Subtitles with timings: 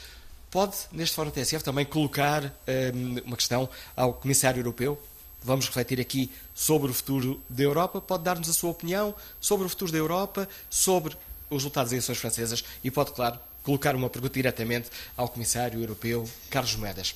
[0.50, 5.00] Pode, neste Fórum TSF, também colocar um, uma questão ao Comissário Europeu.
[5.44, 8.02] Vamos refletir aqui sobre o futuro da Europa.
[8.02, 11.16] Pode dar-nos a sua opinião sobre o futuro da Europa, sobre
[11.52, 13.40] os resultados das eleições francesas e pode, claro,
[13.70, 17.14] colocar uma pergunta diretamente ao Comissário Europeu Carlos Moedas.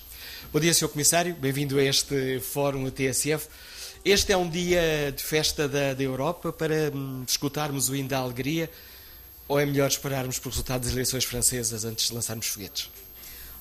[0.52, 0.88] Bom dia, Sr.
[0.88, 3.48] Comissário, bem-vindo a este Fórum TSF.
[4.06, 8.20] Este é um dia de festa da, da Europa para hum, escutarmos o hino da
[8.20, 8.70] alegria
[9.48, 12.88] ou é melhor esperarmos por resultados das eleições francesas antes de lançarmos foguetes?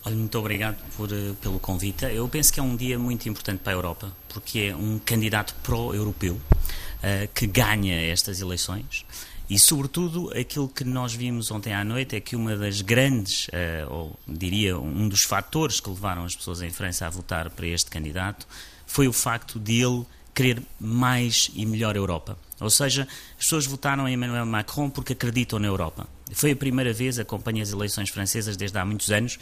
[0.05, 2.05] Olha, muito obrigado por, eh, pelo convite.
[2.05, 5.55] Eu penso que é um dia muito importante para a Europa, porque é um candidato
[5.63, 9.07] pró-europeu uh, que ganha estas eleições
[9.49, 13.91] e, sobretudo, aquilo que nós vimos ontem à noite é que uma das grandes, uh,
[13.91, 17.91] ou diria um dos fatores que levaram as pessoas em França a votar para este
[17.91, 18.47] candidato
[18.87, 20.05] foi o facto de ele
[20.35, 22.39] querer mais e melhor Europa.
[22.59, 26.07] Ou seja, as pessoas votaram em Emmanuel Macron porque acreditam na Europa.
[26.33, 29.39] Foi a primeira vez, acompanho as eleições francesas desde há muitos anos,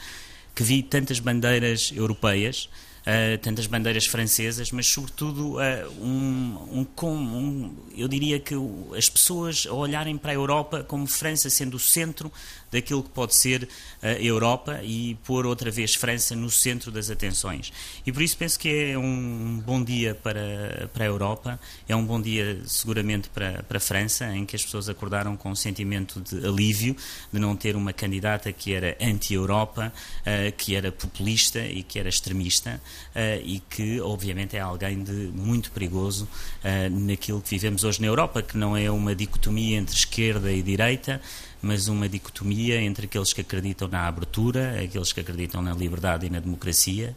[0.54, 2.68] que vi tantas bandeiras europeias
[3.00, 5.60] uh, tantas bandeiras francesas, mas sobretudo uh,
[6.00, 8.54] um, um, um, eu diria que
[8.96, 12.32] as pessoas a olharem para a Europa como França sendo o centro
[12.70, 13.68] daquilo que pode ser
[14.00, 17.72] a Europa e pôr outra vez França no centro das atenções.
[18.06, 22.04] E por isso penso que é um bom dia para, para a Europa, é um
[22.04, 26.20] bom dia seguramente para, para a França, em que as pessoas acordaram com um sentimento
[26.20, 26.96] de alívio
[27.32, 29.92] de não ter uma candidata que era anti-Europa,
[30.56, 32.80] que era populista e que era extremista
[33.44, 38.42] e que obviamente é alguém de muito perigoso uh, naquilo que vivemos hoje na Europa,
[38.42, 41.20] que não é uma dicotomia entre esquerda e direita,
[41.62, 46.30] mas uma dicotomia entre aqueles que acreditam na abertura, aqueles que acreditam na liberdade e
[46.30, 47.16] na democracia,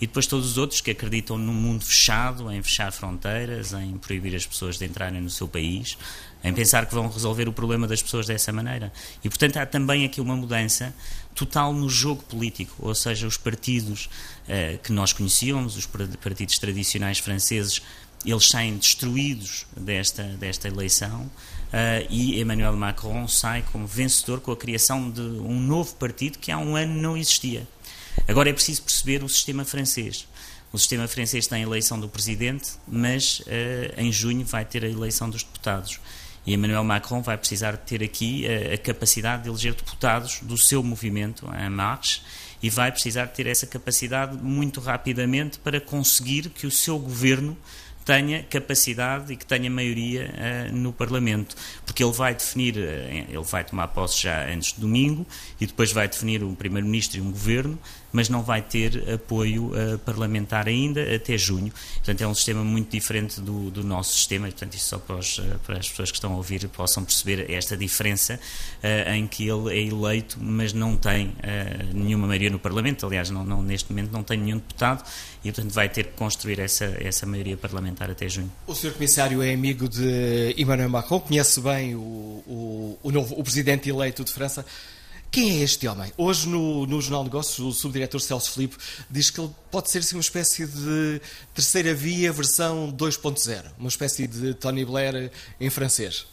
[0.00, 4.34] e depois todos os outros que acreditam num mundo fechado, em fechar fronteiras, em proibir
[4.34, 5.96] as pessoas de entrarem no seu país,
[6.44, 8.92] em pensar que vão resolver o problema das pessoas dessa maneira.
[9.22, 10.94] E, portanto, há também aqui uma mudança
[11.34, 14.10] total no jogo político, ou seja, os partidos
[14.48, 17.80] eh, que nós conhecíamos, os partidos tradicionais franceses,
[18.24, 24.56] eles saem destruídos desta, desta eleição uh, e Emmanuel Macron sai como vencedor com a
[24.56, 27.66] criação de um novo partido que há um ano não existia.
[28.28, 30.28] Agora é preciso perceber o sistema francês.
[30.72, 33.44] O sistema francês tem a eleição do presidente, mas uh,
[33.96, 35.98] em junho vai ter a eleição dos deputados.
[36.46, 40.82] E Emmanuel Macron vai precisar ter aqui uh, a capacidade de eleger deputados do seu
[40.82, 42.22] movimento, a Marche,
[42.62, 47.56] e vai precisar ter essa capacidade muito rapidamente para conseguir que o seu governo
[48.04, 50.30] tenha capacidade e que tenha maioria
[50.70, 51.56] uh, no Parlamento,
[51.86, 55.26] porque ele vai definir, uh, ele vai tomar posse já antes de domingo
[55.60, 57.78] e depois vai definir um primeiro-ministro e um governo,
[58.12, 61.72] mas não vai ter apoio uh, parlamentar ainda até junho.
[61.96, 65.40] Portanto, é um sistema muito diferente do, do nosso sistema, portanto, isso só para, os,
[65.66, 68.38] para, as pessoas que estão a ouvir possam perceber esta diferença
[69.14, 71.32] em que ele é eleito, mas não tem
[71.92, 73.06] nenhuma maioria no Parlamento.
[73.06, 75.04] Aliás, não, não, neste momento não tem nenhum deputado
[75.44, 78.50] e, portanto, vai ter que construir essa, essa maioria parlamentar até junho.
[78.66, 78.92] O Sr.
[78.92, 84.24] Comissário é amigo de Emmanuel Macron, conhece bem o, o, o novo o presidente eleito
[84.24, 84.64] de França.
[85.32, 86.12] Quem é este homem?
[86.18, 88.76] Hoje, no, no Jornal de Negócios, o subdiretor Celso Filipe
[89.10, 91.22] diz que ele pode ser assim, uma espécie de
[91.54, 96.26] terceira via versão 2.0, uma espécie de Tony Blair em francês.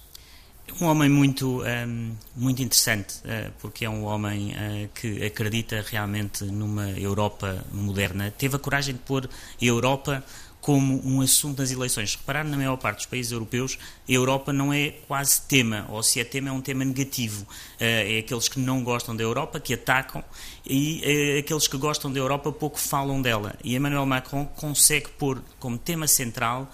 [0.81, 6.43] Um homem muito, um, muito interessante, uh, porque é um homem uh, que acredita realmente
[6.43, 8.33] numa Europa moderna.
[8.37, 10.21] Teve a coragem de pôr a Europa
[10.61, 12.15] como um assunto nas eleições.
[12.15, 13.77] Reparar, na maior parte dos países europeus,
[14.07, 17.43] a Europa não é quase tema, ou se é tema, é um tema negativo.
[17.43, 17.47] Uh,
[17.79, 20.23] é aqueles que não gostam da Europa, que atacam,
[20.65, 23.55] e aqueles que gostam da Europa pouco falam dela.
[23.63, 26.69] E Emmanuel Macron consegue pôr como tema central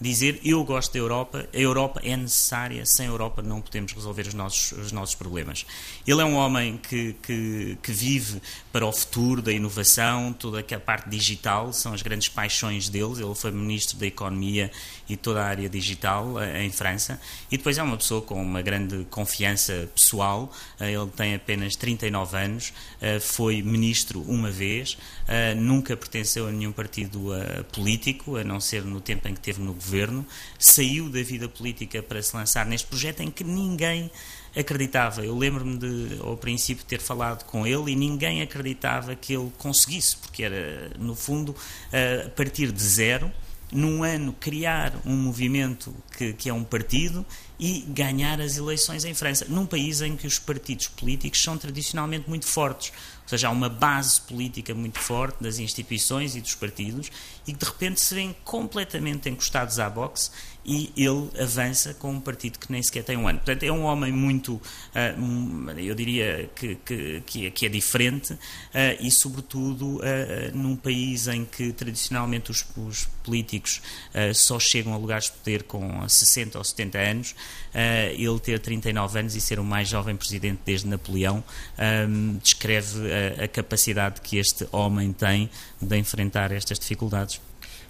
[0.00, 4.26] dizer eu gosto da Europa, a Europa é necessária, sem a Europa não podemos resolver
[4.26, 5.66] os nossos, os nossos problemas.
[6.06, 8.40] Ele é um homem que, que, que vive
[8.72, 13.22] para o futuro da inovação, toda a parte digital, são as grandes paixões dele.
[13.22, 14.70] Ele foi Ministro da Economia
[15.08, 17.20] e toda a área digital eh, em França.
[17.50, 20.52] E depois é uma pessoa com uma grande confiança pessoal.
[20.78, 24.96] Eh, ele tem apenas 39 anos, eh, foi Ministro uma vez,
[25.56, 27.30] nunca pertenceu a nenhum partido
[27.72, 29.89] político, a não ser no tempo em que esteve no governo.
[30.58, 34.10] Saiu da vida política para se lançar neste projeto em que ninguém
[34.56, 35.24] acreditava.
[35.24, 40.16] Eu lembro-me de, ao princípio, ter falado com ele e ninguém acreditava que ele conseguisse,
[40.16, 41.54] porque era, no fundo,
[42.26, 43.30] a partir de zero
[43.72, 47.24] num ano criar um movimento que, que, é um partido
[47.58, 52.28] e ganhar as eleições em França, num país em que os partidos políticos são tradicionalmente
[52.28, 52.92] muito fortes.
[53.30, 57.12] Seja, há uma base política muito forte das instituições e dos partidos
[57.46, 60.32] e que de repente se vêem completamente encostados à boxe
[60.70, 63.40] e ele avança com um partido que nem sequer tem um ano.
[63.40, 68.34] Portanto, é um homem muito, uh, eu diria que, que, que, é, que é diferente
[68.34, 68.38] uh,
[69.00, 70.00] e, sobretudo, uh,
[70.54, 73.82] num país em que tradicionalmente os, os políticos
[74.34, 77.34] só chegam a lugares de poder com 60 ou 70 anos,
[78.16, 81.44] ele ter 39 anos e ser o mais jovem presidente desde Napoleão
[82.42, 85.48] descreve a, a capacidade que este homem tem
[85.80, 87.40] de enfrentar estas dificuldades.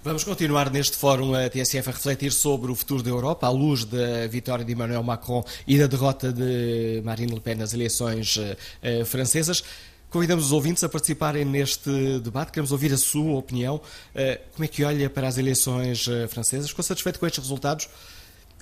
[0.02, 3.84] Vamos continuar neste fórum a TSF a refletir sobre o futuro da Europa, à luz
[3.84, 9.04] da vitória de Emmanuel Macron e da derrota de Marine Le Pen nas eleições uh,
[9.04, 9.62] francesas.
[10.08, 12.50] Convidamos os ouvintes a participarem neste debate.
[12.50, 13.76] Queremos ouvir a sua opinião.
[13.76, 16.70] Uh, como é que olha para as eleições uh, francesas?
[16.70, 17.86] Ficou satisfeito com estes resultados?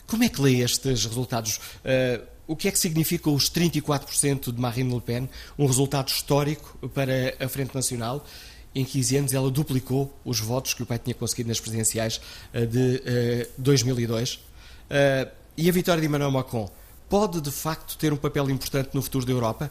[0.08, 1.61] Como é que lê estes resultados?
[2.49, 5.29] o que é que significa os 34% de Marine Le Pen?
[5.58, 8.25] Um resultado histórico para a Frente Nacional
[8.78, 12.20] em 15 anos ela duplicou os votos que o pai tinha conseguido nas presidenciais
[12.52, 14.38] eh, de 2002.
[14.88, 16.70] Eh, eh, e a vitória de Emmanuel Macron
[17.08, 19.69] pode de facto ter um papel importante no futuro da Europa?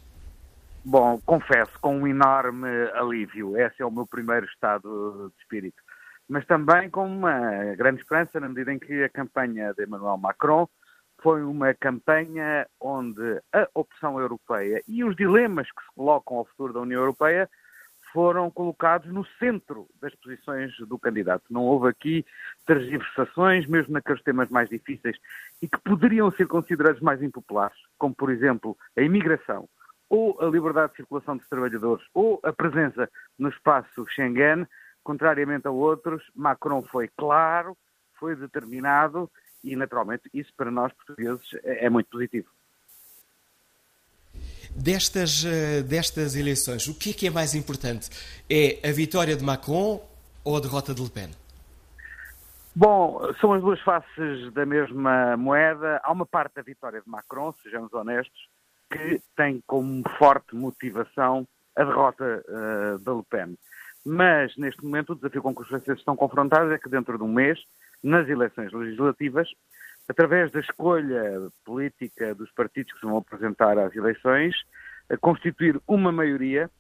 [0.85, 3.57] Bom, confesso, com um enorme alívio.
[3.57, 5.83] Esse é o meu primeiro estado de espírito.
[6.27, 10.67] Mas também com uma grande esperança, na medida em que a campanha de Emmanuel Macron
[11.23, 16.73] foi uma campanha onde a opção europeia e os dilemas que se colocam ao futuro
[16.73, 17.49] da União Europeia
[18.11, 21.45] foram colocados no centro das posições do candidato.
[21.51, 22.25] Não houve aqui
[22.67, 25.19] tergiversações, mesmo naqueles temas mais difíceis
[25.61, 29.69] e que poderiam ser considerados mais impopulares, como, por exemplo, a imigração,
[30.11, 34.67] ou a liberdade de circulação dos trabalhadores ou a presença no espaço Schengen,
[35.05, 37.77] contrariamente a outros, Macron foi claro,
[38.19, 39.31] foi determinado
[39.63, 42.49] e, naturalmente, isso para nós portugueses é, é muito positivo.
[44.75, 48.09] Destas, eh, destas eleições, o que é que é mais importante?
[48.49, 50.01] É a vitória de Macron
[50.45, 51.31] ou a derrota de Le Pen?
[52.75, 56.01] Bom, são as duas faces da mesma moeda.
[56.05, 58.49] Há uma parte da vitória de Macron, sejamos honestos,
[58.91, 63.57] que tem como forte motivação a derrota uh, da Le Pen.
[64.05, 67.25] Mas, neste momento, o desafio com que os franceses estão confrontados é que, dentro de
[67.25, 67.59] um mês,
[68.03, 69.49] nas eleições legislativas,
[70.09, 74.57] através da escolha política dos partidos que se vão apresentar às eleições,
[75.21, 76.71] constituir uma maioria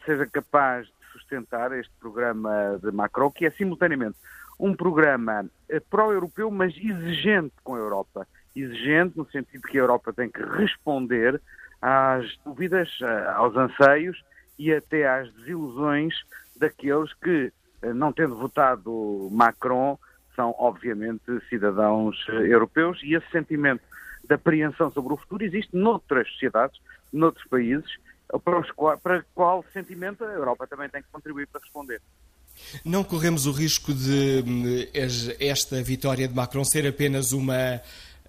[0.00, 4.16] que seja capaz de sustentar este programa de Macron, que é simultaneamente
[4.58, 8.26] um programa eh, pró-europeu, mas exigente com a Europa.
[8.54, 11.40] Exigente no sentido que a Europa tem que responder
[11.80, 14.22] às dúvidas, eh, aos anseios
[14.58, 16.14] e até às desilusões
[16.56, 19.98] daqueles que, eh, não tendo votado Macron,
[20.36, 23.82] são, obviamente, cidadãos europeus e esse sentimento
[24.22, 26.80] de apreensão sobre o futuro existe noutras sociedades,
[27.12, 27.90] noutros países,
[28.44, 28.68] para, os,
[29.02, 32.00] para qual sentimento a Europa também tem que contribuir para responder.
[32.84, 34.86] Não corremos o risco de hum,
[35.40, 37.80] esta vitória de Macron ser apenas uma,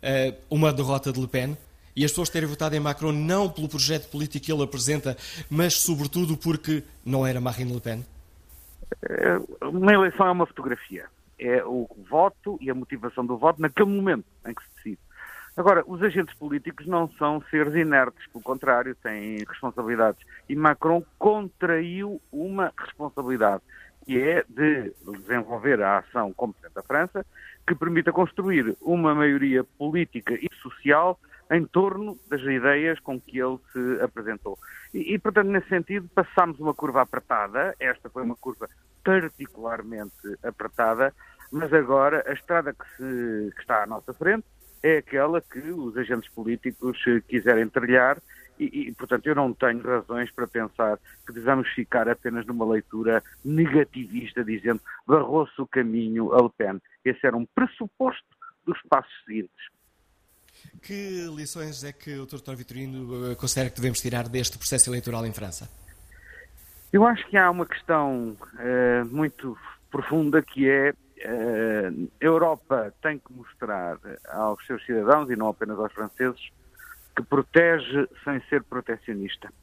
[0.01, 1.57] eh, uma derrota de Le Pen?
[1.95, 5.17] E as pessoas terem votado em Macron não pelo projeto político que ele apresenta,
[5.49, 8.05] mas sobretudo porque não era Marine Le Pen?
[9.03, 11.05] Eh, uma eleição é uma fotografia.
[11.37, 14.99] É o voto e a motivação do voto naquele momento em que se decide.
[15.57, 20.21] Agora, os agentes políticos não são seres inertes, pelo contrário, têm responsabilidades.
[20.47, 23.61] E Macron contraiu uma responsabilidade,
[24.05, 27.25] que é de desenvolver a ação como Presidente da França,
[27.67, 31.19] que permita construir uma maioria política e social
[31.51, 34.57] em torno das ideias com que ele se apresentou.
[34.93, 38.69] E, e, portanto, nesse sentido, passámos uma curva apertada, esta foi uma curva
[39.03, 41.13] particularmente apertada,
[41.51, 44.45] mas agora a estrada que, se, que está à nossa frente
[44.81, 48.17] é aquela que os agentes políticos quiserem trilhar
[48.57, 53.23] e, e, portanto, eu não tenho razões para pensar que devemos ficar apenas numa leitura
[53.43, 56.79] negativista, dizendo barrou-se o caminho a Le Pen.
[57.03, 58.23] Esse era um pressuposto
[58.65, 59.80] dos passos seguintes.
[60.81, 62.55] Que lições é que o Dr.
[62.55, 65.69] Vitorino eh, considera que devemos tirar deste processo eleitoral em França?
[66.91, 69.57] Eu acho que há uma questão uh, muito
[69.89, 75.79] profunda que é uh, a Europa tem que mostrar aos seus cidadãos e não apenas
[75.79, 76.49] aos franceses
[77.15, 79.53] que protege sem ser protecionista.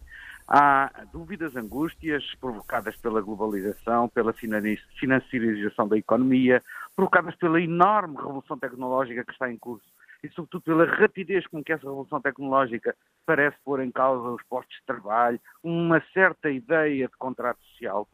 [0.46, 6.62] Há dúvidas, angústias provocadas pela globalização, pela financiarização da economia,
[6.96, 9.84] provocadas pela enorme revolução tecnológica que está em curso
[10.22, 12.94] e, sobretudo, pela rapidez com que essa revolução tecnológica
[13.24, 18.08] parece pôr em causa os postos de trabalho, uma certa ideia de contrato social.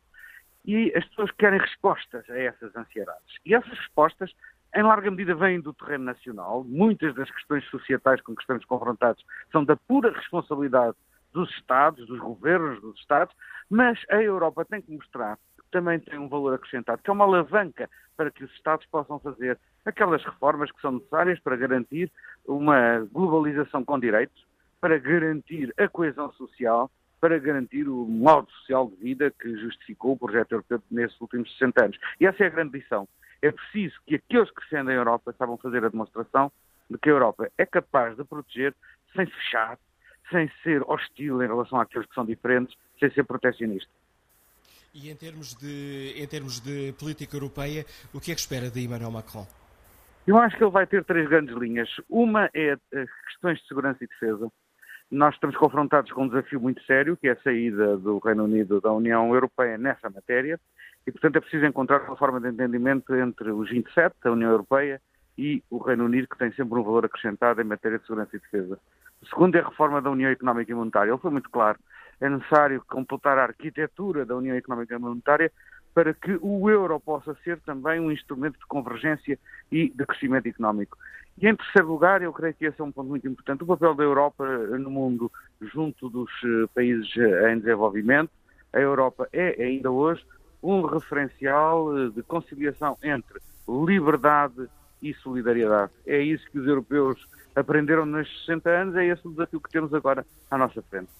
[0.64, 3.37] E as pessoas querem respostas a essas ansiedades.
[3.44, 4.32] E essas respostas,
[4.75, 6.64] em larga medida, vêm do terreno nacional.
[6.64, 10.96] Muitas das questões societais com que estamos confrontados são da pura responsabilidade
[11.32, 13.34] dos Estados, dos governos dos Estados,
[13.68, 17.25] mas a Europa tem que mostrar que também tem um valor acrescentado, que é uma
[17.25, 22.11] alavanca para que os Estados possam fazer aquelas reformas que são necessárias para garantir
[22.47, 24.47] uma globalização com direitos,
[24.80, 26.90] para garantir a coesão social,
[27.21, 31.85] para garantir o modo social de vida que justificou o projeto europeu nesses últimos 60
[31.85, 31.99] anos.
[32.21, 33.09] E essa é a grande lição.
[33.40, 36.52] É preciso que aqueles que defendem a Europa saibam fazer a demonstração
[36.90, 38.75] de que a Europa é capaz de proteger
[39.14, 39.78] sem se fechar,
[40.30, 43.90] sem ser hostil em relação àqueles que são diferentes, sem ser protecionista.
[44.95, 47.85] E em termos de, em termos de política europeia,
[48.15, 49.45] o que é que espera de Emmanuel Macron?
[50.25, 51.89] Eu acho que ele vai ter três grandes linhas.
[52.09, 54.49] Uma é eh, questões de segurança e defesa.
[55.11, 58.81] Nós estamos confrontados com um desafio muito sério, que é a saída do Reino Unido
[58.81, 60.61] da União Europeia nessa matéria,
[61.05, 65.03] e, portanto, é preciso encontrar uma forma de entendimento entre os 27, a União Europeia,
[65.37, 68.39] e o Reino Unido, que tem sempre um valor acrescentado em matéria de segurança e
[68.39, 68.79] defesa.
[69.21, 71.11] O segundo é a reforma da União Económica e Monetária.
[71.11, 71.79] Ele foi muito claro
[72.21, 75.52] é necessário completar a arquitetura da União Económica e Monetária
[75.94, 79.38] para que o euro possa ser também um instrumento de convergência
[79.71, 80.99] e de crescimento económico.
[81.40, 83.94] E em terceiro lugar, eu creio que esse é um ponto muito importante, o papel
[83.94, 84.44] da Europa
[84.78, 85.30] no mundo
[85.61, 88.30] junto dos eh, países eh, em desenvolvimento.
[88.73, 90.25] A Europa é ainda hoje
[90.62, 94.68] um referencial eh, de conciliação entre liberdade
[95.02, 95.92] e solidariedade.
[96.06, 99.92] É isso que os europeus aprenderam nestes 60 anos, é esse o desafio que temos
[99.92, 101.11] agora à nossa frente.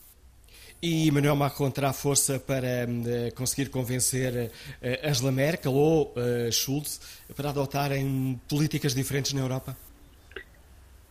[0.87, 7.25] E Emmanuel Macron terá força para uh, conseguir convencer uh, Angela Merkel ou uh, Schulz
[7.35, 9.75] para adotarem políticas diferentes na Europa?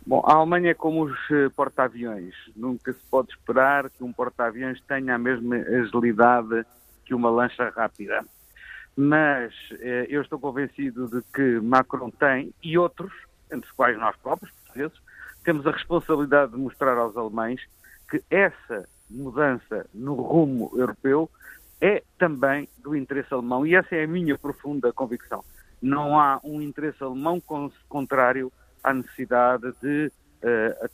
[0.05, 1.17] Bom, a Alemanha é como os
[1.55, 2.35] porta-aviões.
[2.55, 6.63] Nunca se pode esperar que um porta-aviões tenha a mesma agilidade
[7.03, 8.23] que uma lancha rápida.
[8.95, 9.55] Mas
[10.07, 13.11] eu estou convencido de que Macron tem, e outros,
[13.51, 14.99] entre os quais nós próprios, portugueses,
[15.43, 17.61] temos a responsabilidade de mostrar aos alemães
[18.07, 21.29] que essa mudança no rumo europeu
[21.81, 25.43] é também do interesse alemão e essa é a minha profunda convicção.
[25.81, 27.41] Não há um interesse alemão
[27.89, 30.11] contrário à necessidade de
[30.43, 30.89] uh,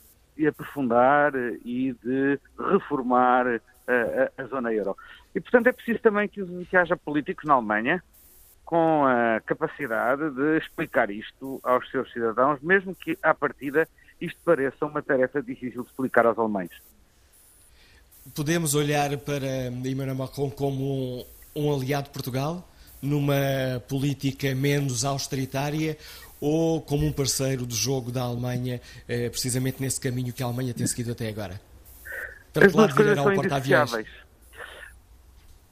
[0.48, 1.32] aprofundar
[1.64, 4.96] e de reformar uh, a, a, zona euro.
[5.32, 8.02] E, portanto, é preciso também que, que haja políticos na Alemanha
[8.64, 13.88] com a capacidade de explicar isto aos seus cidadãos, mesmo que, à partida,
[14.20, 16.70] isto pareça uma tarefa difícil de explicar aos alemães
[18.34, 21.24] podemos olhar para Emmanuel Macron como um,
[21.56, 22.66] um aliado de Portugal
[23.02, 25.96] numa política menos austeritária
[26.40, 30.72] ou como um parceiro de jogo da Alemanha, eh, precisamente nesse caminho que a Alemanha
[30.72, 31.60] tem seguido até agora?
[32.52, 34.08] Para As duas coisas são indissociáveis.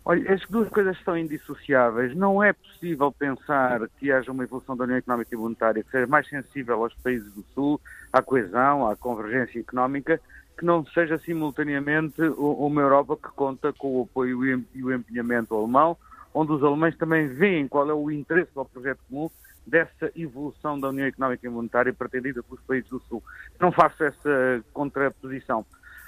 [0.04, 2.14] Olha, as duas coisas são indissociáveis.
[2.14, 6.06] Não é possível pensar que haja uma evolução da União Económica e Monetária que seja
[6.06, 7.80] mais sensível aos países do Sul,
[8.12, 10.20] à coesão, à convergência económica,
[10.58, 15.96] que não seja simultaneamente uma Europa que conta com o apoio e o empenhamento alemão,
[16.34, 19.30] onde os alemães também veem qual é o interesse do projeto comum
[19.64, 23.22] dessa evolução da União Económica e Monetária pretendida pelos países do Sul.
[23.60, 25.64] Não faço essa contraposição.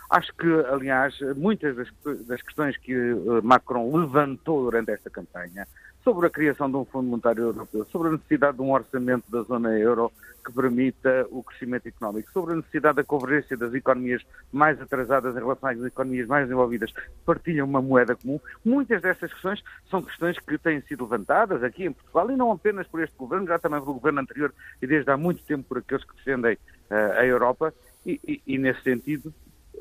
[0.09, 1.89] Acho que, aliás, muitas das,
[2.27, 5.69] das questões que eh, Macron levantou durante esta campanha,
[6.03, 9.43] sobre a criação de um Fundo Monetário Europeu, sobre a necessidade de um orçamento da
[9.43, 10.11] zona euro
[10.45, 15.39] que permita o crescimento económico, sobre a necessidade da convergência das economias mais atrasadas em
[15.39, 16.93] relação às economias mais desenvolvidas
[17.25, 21.93] partilham uma moeda comum, muitas dessas questões são questões que têm sido levantadas aqui em
[21.93, 25.17] Portugal e não apenas por este governo, já também pelo governo anterior e desde há
[25.17, 27.75] muito tempo por aqueles que defendem uh, a Europa
[28.07, 29.33] e, e, e, nesse sentido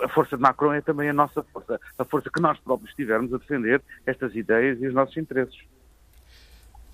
[0.02, 3.34] a força de Macron é também a nossa força, a força que nós próprios tivermos
[3.34, 5.58] a defender estas ideias e os nossos interesses.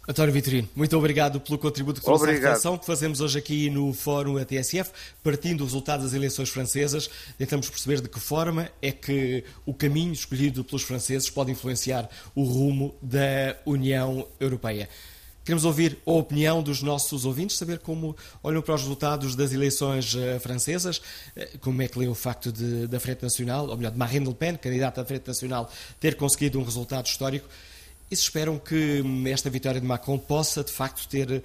[0.08, 3.92] António Vitorino, muito obrigado pelo contributo que trouxe à reflexão que fazemos hoje aqui no
[3.92, 4.92] Fórum ATSF,
[5.24, 7.10] partindo dos resultados das eleições francesas,
[7.40, 12.44] tentamos perceber de que forma é que o caminho escolhido pelos franceses pode influenciar o
[12.44, 14.88] rumo da União Europeia.
[15.44, 20.14] Queremos ouvir a opinião dos nossos ouvintes, saber como olham para os resultados das eleições
[20.14, 23.92] uh, francesas, uh, como é que lê o facto de, da Frente Nacional, ou melhor,
[23.92, 25.70] de Marine Le Pen, candidata da Frente Nacional,
[26.00, 27.48] ter conseguido um resultado histórico.
[28.10, 31.42] E se esperam que esta vitória de Macron possa, de facto, ter uh,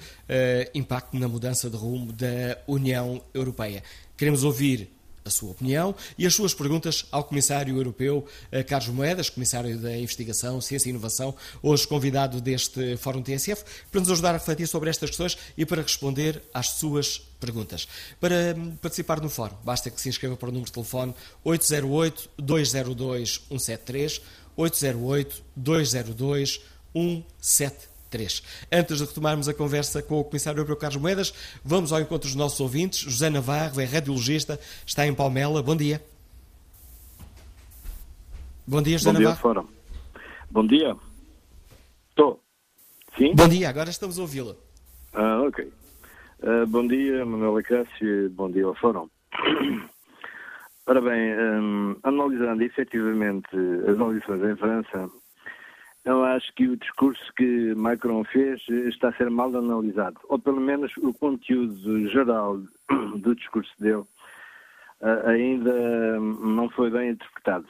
[0.74, 3.82] impacto na mudança de rumo da União Europeia.
[4.16, 4.90] Queremos ouvir
[5.24, 9.96] a sua opinião e as suas perguntas ao Comissário Europeu eh, Carlos Moedas, Comissário da
[9.96, 14.90] Investigação, Ciência e Inovação, hoje convidado deste Fórum TSF, para nos ajudar a refletir sobre
[14.90, 17.88] estas questões e para responder às suas perguntas.
[18.20, 21.14] Para hum, participar no fórum, basta que se inscreva para o número de telefone
[24.56, 26.60] 808-202-173,
[26.94, 27.90] 808-202-173.
[28.10, 28.42] 3.
[28.72, 31.32] Antes de retomarmos a conversa com o Comissário Europeu Carlos Moedas,
[31.64, 32.98] vamos ao encontro dos nossos ouvintes.
[32.98, 35.62] José Navarro é radiologista, está em Palmela.
[35.62, 36.02] Bom dia.
[38.66, 39.34] Bom dia, José Bom Navarro.
[39.34, 39.64] Dia, Fora.
[40.50, 40.96] Bom dia.
[42.10, 42.42] Estou.
[43.16, 43.34] Sim?
[43.34, 44.56] Bom dia, agora estamos a ouvi-lo.
[45.12, 45.72] Ah, ok.
[46.42, 48.30] Uh, bom dia, Manuel Cássio.
[48.30, 49.08] Bom dia ao Fórum.
[50.86, 53.48] Ora bem, um, analisando efetivamente
[53.86, 55.10] as eleições em França,
[56.04, 60.60] eu acho que o discurso que Macron fez está a ser mal analisado, ou pelo
[60.60, 62.58] menos o conteúdo geral
[63.16, 64.04] do discurso dele
[65.00, 67.66] uh, ainda não foi bem interpretado.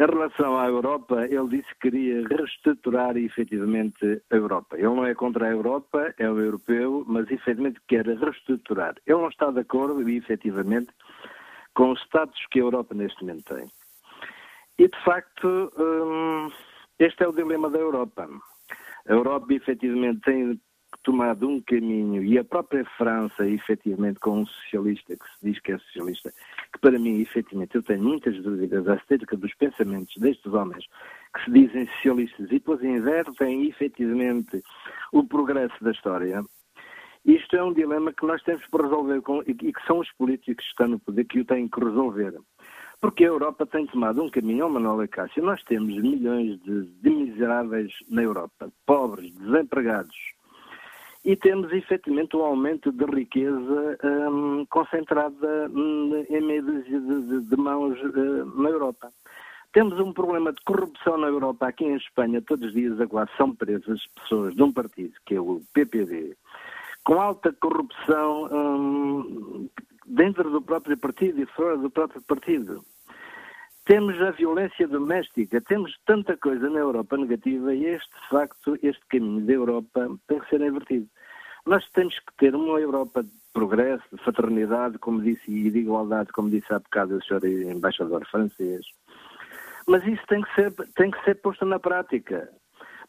[0.00, 4.76] Em relação à Europa, ele disse que queria reestruturar efetivamente a Europa.
[4.76, 8.94] Ele não é contra a Europa, é um europeu, mas efetivamente quer reestruturar.
[9.06, 10.88] Ele não está de acordo, efetivamente,
[11.74, 13.70] com o status que a Europa neste momento tem.
[14.78, 16.50] E, de facto, hum,
[16.98, 18.28] este é o dilema da Europa.
[19.08, 20.60] A Europa, efetivamente, tem
[21.02, 25.72] tomado um caminho, e a própria França, efetivamente, com um socialista que se diz que
[25.72, 26.32] é socialista,
[26.72, 30.84] que para mim, efetivamente, eu tenho muitas dúvidas acerca dos pensamentos destes homens
[31.34, 34.62] que se dizem socialistas e depois invertem, efetivamente,
[35.12, 36.42] o progresso da história.
[37.30, 40.64] Isto é um dilema que nós temos para resolver com, e que são os políticos
[40.64, 42.34] que estão no poder que o têm que resolver.
[43.00, 47.92] Porque a Europa tem tomado um caminho, Manuel Cássio, nós temos milhões de, de miseráveis
[48.08, 50.16] na Europa, pobres, desempregados,
[51.24, 55.70] e temos efetivamente um aumento de riqueza um, concentrada
[56.28, 59.12] em meio de, de, de mãos uh, na Europa.
[59.72, 61.68] Temos um problema de corrupção na Europa.
[61.68, 65.40] Aqui em Espanha, todos os dias agora são presas pessoas de um partido, que é
[65.40, 66.36] o PPD,
[67.04, 69.68] com alta corrupção hum,
[70.06, 72.84] dentro do próprio partido e fora do próprio partido.
[73.84, 79.44] Temos a violência doméstica, temos tanta coisa na Europa negativa e este, facto, este caminho
[79.46, 81.08] da Europa tem que ser invertido.
[81.66, 86.30] Nós temos que ter uma Europa de progresso, de fraternidade, como disse, e de igualdade,
[86.32, 88.86] como disse há bocado o senhor embaixador francês.
[89.86, 92.48] Mas isso tem que ser, tem que ser posto na prática.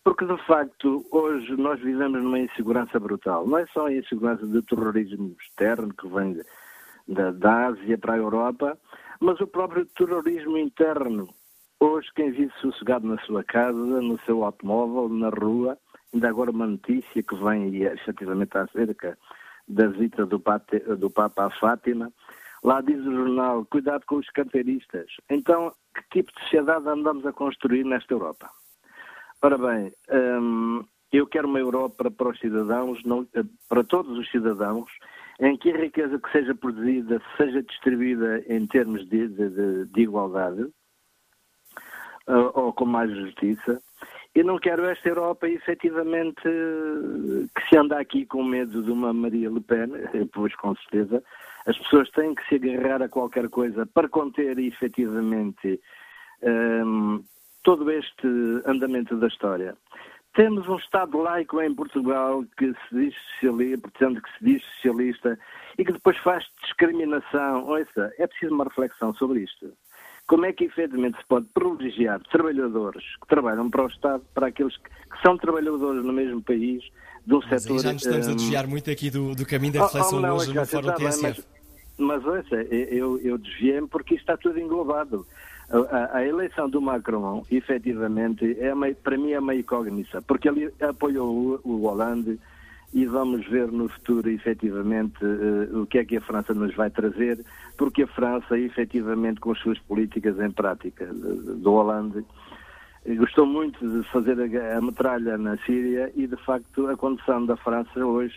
[0.04, 3.46] Porque, de facto, hoje nós vivemos numa insegurança brutal.
[3.46, 6.42] Não é só a insegurança do terrorismo externo que vem
[7.08, 8.78] da, da Ásia para a Europa,
[9.20, 11.30] mas o próprio terrorismo interno.
[11.80, 15.78] Hoje, quem vive sossegado na sua casa, no seu automóvel, na rua,
[16.12, 19.18] ainda agora uma notícia que vem efetivamente acerca
[19.68, 22.12] da visita do, Papa, do Papa a Fátima.
[22.64, 25.08] Lá diz o jornal: cuidado com os carteiristas.
[25.30, 28.50] Então, que tipo de sociedade andamos a construir nesta Europa?
[29.44, 29.92] Ora bem,
[30.40, 33.28] hum, eu quero uma Europa para os cidadãos, não,
[33.68, 34.90] para todos os cidadãos,
[35.40, 40.62] em que a riqueza que seja produzida seja distribuída em termos de, de, de igualdade
[40.62, 43.82] uh, ou com mais justiça.
[44.36, 49.50] Eu não quero esta Europa, efetivamente, que se anda aqui com medo de uma Maria
[49.50, 49.90] Le Pen,
[50.32, 51.22] pois com certeza,
[51.66, 55.82] as pessoas têm que se agarrar a qualquer coisa para conter efetivamente
[56.44, 57.22] um,
[57.64, 58.28] todo este
[58.66, 59.76] andamento da história.
[60.34, 65.38] Temos um Estado laico em Portugal que se diz socialista, portanto, que se diz socialista
[65.78, 67.66] e que depois faz discriminação.
[67.66, 69.74] Ouça, é preciso uma reflexão sobre isto.
[70.28, 74.78] Como é que efetivamente se pode privilegiar trabalhadores que trabalham para o Estado, para aqueles
[74.78, 76.82] que, que são trabalhadores no mesmo país,
[77.26, 77.80] de um setor.
[77.80, 78.32] já nos estamos um...
[78.32, 80.94] a desviar muito aqui do, do caminho da reflexão oh, oh, não, hoje no Fórum
[80.94, 81.44] TSF.
[81.98, 85.28] Mas, mas ouça, eu, eu desviei-me porque isto está tudo englobado.
[85.72, 90.74] A, a, eleição do Macron, efetivamente, é uma, para mim é uma incógnita, porque ele
[90.82, 92.38] apoiou o, o Hollande
[92.94, 96.90] e vamos ver no futuro, efetivamente, uh, o que é que a França nos vai
[96.90, 97.40] trazer,
[97.78, 102.26] porque a França, efetivamente, com as suas políticas em prática do Hollande,
[103.18, 107.56] gostou muito de fazer a, a metralha na Síria e, de facto, a condição da
[107.56, 108.36] França hoje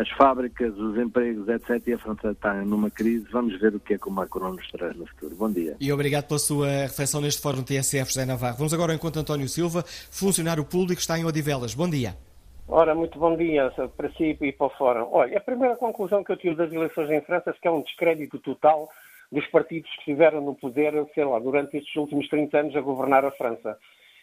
[0.00, 1.86] as fábricas, os empregos, etc.
[1.86, 3.26] E a França está numa crise.
[3.30, 5.34] Vamos ver o que é que o Macron nos traz no futuro.
[5.36, 5.76] Bom dia.
[5.80, 8.56] E obrigado pela sua reflexão neste Fórum TSF, José Navarro.
[8.56, 11.74] Vamos agora ao encontro António Silva, funcionário público, está em Odivelas.
[11.74, 12.16] Bom dia.
[12.70, 15.08] Ora, muito bom dia para si e para o Fórum.
[15.10, 17.80] Olha, a primeira conclusão que eu tiro das eleições em França é que é um
[17.80, 18.90] descrédito total
[19.32, 23.24] dos partidos que estiveram no poder, sei lá, durante estes últimos 30 anos a governar
[23.24, 23.78] a França.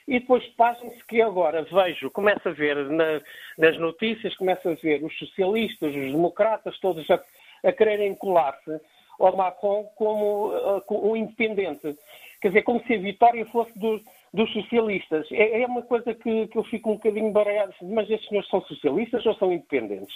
[0.08, 3.22] E depois passam-se que agora vejo, começo a ver na,
[3.58, 7.20] nas notícias, começo a ver os socialistas, os democratas, todos a,
[7.64, 8.80] a quererem colar-se
[9.20, 11.98] ao Macron como uh, um independente.
[12.40, 14.02] Quer dizer, como se a vitória fosse dos,
[14.36, 15.28] dos socialistas.
[15.32, 17.74] É, é, uma coisa que, que, eu fico um bocadinho baralhado.
[17.82, 20.14] Mas estes senhores são socialistas ou são independentes?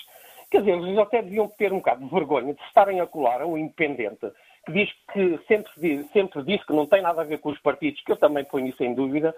[0.51, 3.47] Quer dizer, eles até deviam ter um bocado de vergonha de estarem a colar a
[3.47, 4.31] um independente
[4.65, 8.01] que diz que sempre, sempre disse que não tem nada a ver com os partidos,
[8.01, 9.33] que eu também ponho isso em dúvida,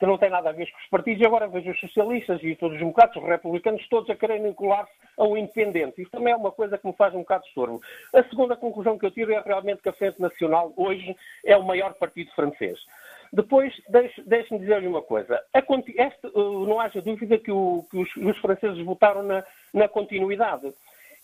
[0.00, 2.56] que não tem nada a ver com os partidos, e agora vejo os socialistas e
[2.56, 6.00] todos os democratas, os republicanos, todos a quererem colar-se ao independente.
[6.00, 7.82] Isso também é uma coisa que me faz um bocado estorvo.
[8.14, 11.62] A segunda conclusão que eu tiro é realmente que a Frente Nacional hoje é o
[11.62, 12.80] maior partido francês.
[13.30, 15.40] Depois, deixe-me deixe dizer-lhe uma coisa.
[15.54, 20.72] Este, uh, não haja dúvida que, o, que os, os, franceses votaram na, na continuidade.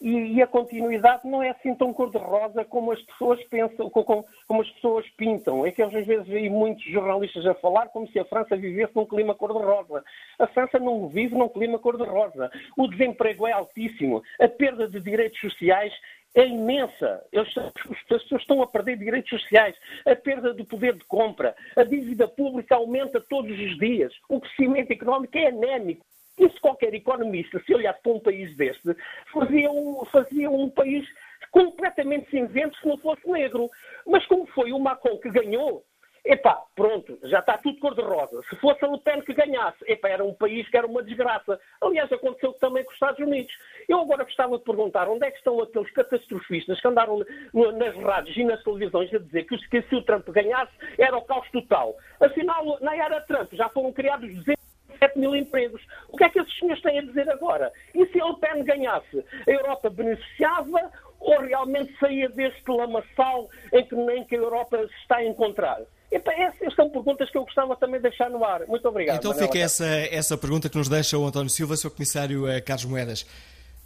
[0.01, 4.61] E, e, a continuidade não é assim tão cor-de-rosa como as pessoas pensam, como, como,
[4.61, 5.65] as pessoas pintam.
[5.65, 9.07] É que às vezes vejo muitos jornalistas a falar como se a França vivesse num
[9.07, 10.05] clima cor-de-rosa.
[10.39, 12.51] A França não vive num clima cor-de-rosa.
[12.77, 14.23] O desemprego é altíssimo.
[14.39, 15.93] A perda de direitos sociais
[16.37, 17.25] é imensa.
[17.35, 22.29] As pessoas estão a perder direitos sociais, a perda do poder de compra, a dívida
[22.29, 26.05] pública aumenta todos os dias, o crescimento económico é anémico.
[26.39, 28.95] Se qualquer economista, se olhasse para um país deste,
[29.33, 31.07] fazia um, fazia um país
[31.51, 33.71] completamente cinzento se não fosse negro.
[34.07, 35.83] Mas como foi o Macron que ganhou,
[36.27, 38.43] epá, pronto, já está tudo cor-de-rosa.
[38.51, 41.59] Se fosse a Le Pen que ganhasse, epá, era um país que era uma desgraça.
[41.81, 43.53] Aliás, aconteceu também com os Estados Unidos.
[43.89, 48.37] Eu agora gostava de perguntar onde é que estão aqueles catastrofistas que andaram nas rádios
[48.37, 51.97] e nas televisões a dizer que se o Trump ganhasse era o caos total.
[52.21, 54.66] Afinal, na era Trump já foram criados 200
[54.99, 55.83] 7 mil empregos.
[56.09, 57.73] O que é que esses senhores têm a dizer agora?
[57.95, 59.25] E se a Le Pen ganhasse?
[59.47, 64.95] A Europa beneficiava ou realmente saía deste lamaçal em que, em que a Europa se
[65.03, 65.81] está a encontrar?
[66.11, 68.67] Epa, essas são perguntas que eu gostava também de deixar no ar.
[68.67, 69.17] Muito obrigado.
[69.17, 71.91] Então fica essa, essa pergunta que nos deixa o António Silva, Sr.
[71.91, 73.27] Comissário eh, Carlos Moedas.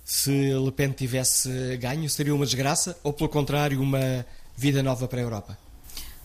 [0.05, 5.21] Se Le Pen tivesse ganho, seria uma desgraça ou, pelo contrário, uma vida nova para
[5.21, 5.59] a Europa?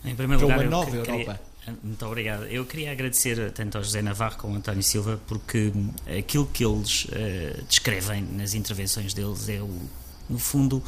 [0.04, 1.40] Em primeiro lugar, uma nova queria, Europa.
[1.82, 2.44] Muito obrigado.
[2.44, 5.72] Eu queria agradecer tanto ao José Navarro como ao António Silva, porque
[6.18, 9.80] aquilo que eles uh, descrevem nas intervenções deles é, o,
[10.28, 10.82] no fundo,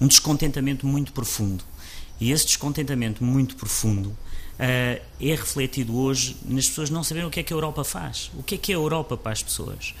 [0.00, 1.62] um descontentamento muito profundo.
[2.18, 4.16] E esse descontentamento muito profundo uh,
[4.58, 8.30] é refletido hoje nas pessoas não saberem o que é que a Europa faz.
[8.34, 9.94] O que é que é a Europa para as pessoas?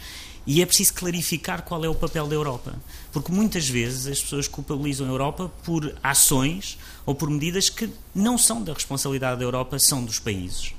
[0.46, 2.74] E é preciso clarificar qual é o papel da Europa.
[3.12, 8.36] Porque muitas vezes as pessoas culpabilizam a Europa por ações ou por medidas que não
[8.36, 10.74] são da responsabilidade da Europa, são dos países.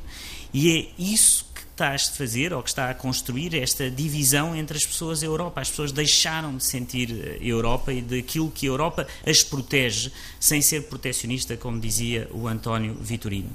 [0.54, 4.78] E é isso que está a fazer, ou que está a construir, esta divisão entre
[4.78, 5.62] as pessoas e a Europa.
[5.62, 10.62] As pessoas deixaram de sentir a Europa e daquilo que a Europa as protege, sem
[10.62, 13.50] ser protecionista, como dizia o António Vitorino.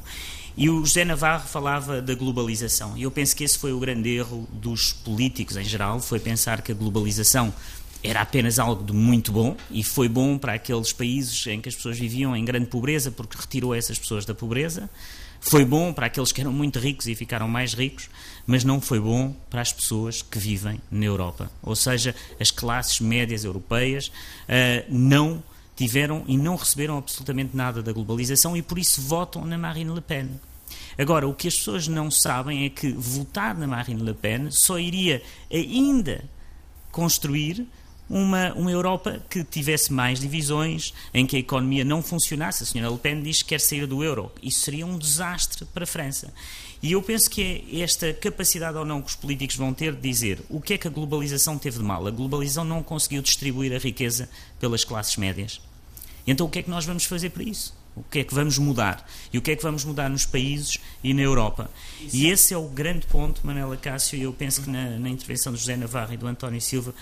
[0.61, 2.99] E o José Navarro falava da globalização.
[2.99, 6.63] E eu penso que esse foi o grande erro dos políticos em geral, foi pensar
[6.63, 7.55] que a globalização
[8.03, 11.77] era apenas algo de muito bom e foi bom para aqueles países em que as
[11.77, 14.91] pessoas viviam em grande pobreza porque retirou essas pessoas da pobreza.
[15.41, 18.11] Foi bom para aqueles que eram muito ricos e ficaram mais ricos,
[18.45, 21.53] mas não foi bom para as pessoas que vivem na Europa.
[21.63, 25.41] Ou seja, as classes médias europeias uh, não
[25.79, 30.01] tiveram e não receberam absolutamente nada da globalização e por isso votam na Marine Le
[30.01, 30.29] Pen.
[30.99, 34.77] Agora, o que as pessoas não sabem é que votar na Marine Le Pen só
[34.77, 36.25] iria ainda
[36.91, 37.65] construir
[38.11, 42.65] uma, uma Europa que tivesse mais divisões, em que a economia não funcionasse.
[42.65, 44.33] A senhora Le Pen diz que quer sair do euro.
[44.43, 46.35] Isso seria um desastre para a França.
[46.83, 50.01] E eu penso que é esta capacidade ou não que os políticos vão ter de
[50.01, 52.05] dizer o que é que a globalização teve de mal.
[52.05, 55.61] A globalização não conseguiu distribuir a riqueza pelas classes médias.
[56.31, 57.75] Então o que é que nós vamos fazer para isso?
[57.99, 59.09] O que é que vamos mudar?
[59.33, 61.71] E o que é que vamos mudar nos países e na Europa?
[62.01, 62.17] Isso.
[62.17, 65.53] E esse é o grande ponto, Manela Cássio, e eu penso que na, na, intervenção
[65.53, 66.95] do José Navarro e do António Silva uh,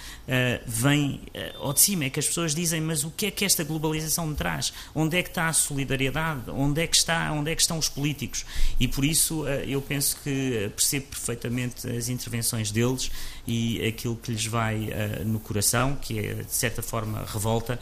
[0.66, 3.44] vem uh, ao de cima, é que as pessoas dizem, mas o que é que
[3.44, 4.72] esta globalização me traz?
[4.94, 6.50] Onde é que está a solidariedade?
[6.50, 8.46] Onde é que, está, onde é que estão os políticos?
[8.80, 13.10] E por isso uh, eu penso que percebo perfeitamente as intervenções deles
[13.46, 14.90] e aquilo que lhes vai
[15.24, 17.78] no coração, que é de certa forma revolta,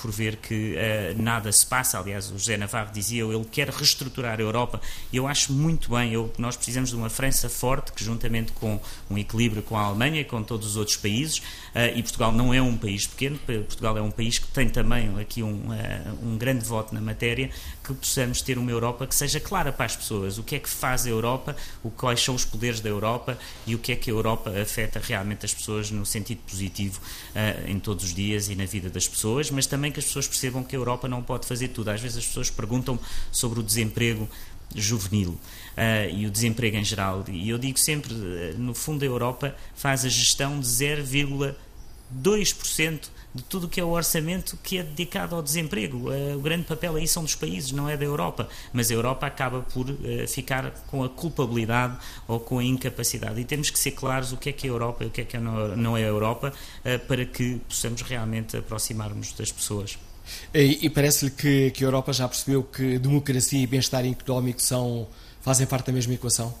[0.00, 0.76] por ver que
[1.16, 4.80] nada se passa, aliás o José Navarro dizia, ele quer reestruturar a Europa.
[5.12, 9.18] Eu acho muito bem, eu, nós precisamos de uma França forte, que juntamente com um
[9.18, 12.60] equilíbrio com a Alemanha e com todos os outros países, uh, e Portugal não é
[12.60, 16.64] um país pequeno, Portugal é um país que tem também aqui um, uh, um grande
[16.64, 17.50] voto na matéria,
[17.94, 20.38] que possamos ter uma Europa que seja clara para as pessoas.
[20.38, 23.74] O que é que faz a Europa, o, quais são os poderes da Europa e
[23.74, 27.00] o que é que a Europa afeta realmente as pessoas no sentido positivo
[27.34, 30.28] uh, em todos os dias e na vida das pessoas, mas também que as pessoas
[30.28, 31.90] percebam que a Europa não pode fazer tudo.
[31.90, 32.98] Às vezes as pessoas perguntam
[33.32, 34.28] sobre o desemprego
[34.74, 35.40] juvenil uh,
[36.12, 37.24] e o desemprego em geral.
[37.28, 43.44] E eu digo sempre, uh, no fundo, a Europa faz a gestão de 0,2% de
[43.44, 46.10] tudo o que é o orçamento que é dedicado ao desemprego.
[46.10, 48.48] Uh, o grande papel aí são dos países, não é da Europa.
[48.72, 49.86] Mas a Europa acaba por
[50.28, 51.96] ficar com a culpabilidade
[52.26, 53.40] ou com a incapacidade.
[53.40, 55.20] E temos que ser claros o que é que é a Europa e o que
[55.20, 56.52] é que não é a Europa
[57.06, 59.98] para que possamos realmente aproximarmos das pessoas.
[60.54, 65.06] E, e parece-lhe que, que a Europa já percebeu que democracia e bem-estar económico são,
[65.40, 66.54] fazem parte da mesma equação?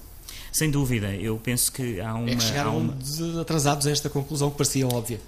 [0.52, 2.30] Sem dúvida, eu penso que há uma.
[2.30, 2.96] É que chegaram uma...
[3.40, 5.20] atrasados a esta conclusão que parecia óbvia.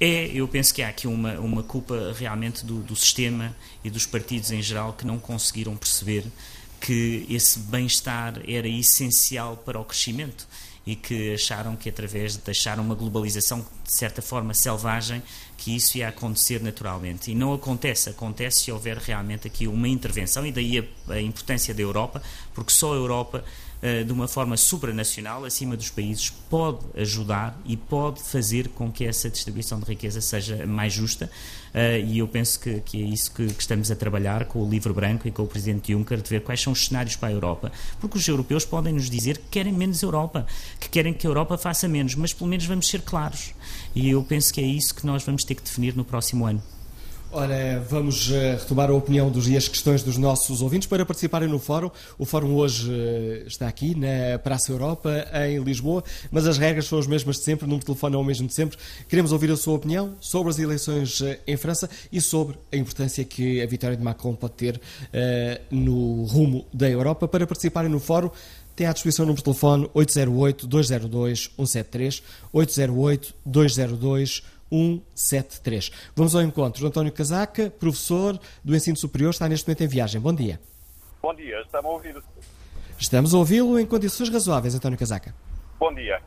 [0.00, 4.06] É, eu penso que há aqui uma, uma culpa realmente do, do sistema e dos
[4.06, 6.24] partidos em geral que não conseguiram perceber
[6.80, 10.46] que esse bem-estar era essencial para o crescimento
[10.86, 15.22] e que acharam que através de deixar uma globalização de certa forma selvagem
[15.56, 17.30] que isso ia acontecer naturalmente.
[17.30, 20.78] E não acontece, acontece se houver realmente aqui uma intervenção, e daí
[21.08, 23.42] a, a importância da Europa, porque só a Europa
[24.06, 29.28] de uma forma supranacional, acima dos países, pode ajudar e pode fazer com que essa
[29.28, 31.30] distribuição de riqueza seja mais justa.
[31.74, 34.70] Eh, e eu penso que, que é isso que, que, estamos a trabalhar com o
[34.70, 37.32] Livro Branco e com o Presidente Juncker, de ver quais são os cenários para a
[37.32, 37.72] Europa.
[38.00, 40.46] Porque os europeus podem nos dizer que querem menos Europa,
[40.78, 43.52] que querem que a Europa faça menos, mas pelo menos vamos ser claros.
[43.94, 46.62] E eu penso que é isso que nós vamos ter que definir no próximo ano.
[47.36, 51.48] Ora, vamos uh, retomar a opinião dos, e as questões dos nossos ouvintes para participarem
[51.48, 51.90] no fórum.
[52.16, 55.10] O fórum hoje uh, está aqui na Praça Europa,
[55.48, 58.18] em Lisboa, mas as regras são as mesmas de sempre, o número de telefone é
[58.18, 58.78] o mesmo de sempre.
[59.08, 63.24] Queremos ouvir a sua opinião sobre as eleições uh, em França e sobre a importância
[63.24, 64.80] que a vitória de Macron pode ter
[65.72, 67.26] no rumo da Europa.
[67.26, 68.30] Para participarem no fórum,
[68.76, 72.22] tem à disposição o número de telefone 808-202-173,
[72.54, 74.53] 808-202-173.
[74.74, 76.12] 173.
[76.16, 80.20] Vamos ao encontro António Casaca, professor do ensino superior, está neste momento em viagem.
[80.20, 80.60] Bom dia.
[81.22, 82.22] Bom dia, estamos a ouvir.
[82.98, 85.34] Estamos a ouvi-lo em condições razoáveis, António Casaca.
[85.78, 86.20] Bom dia.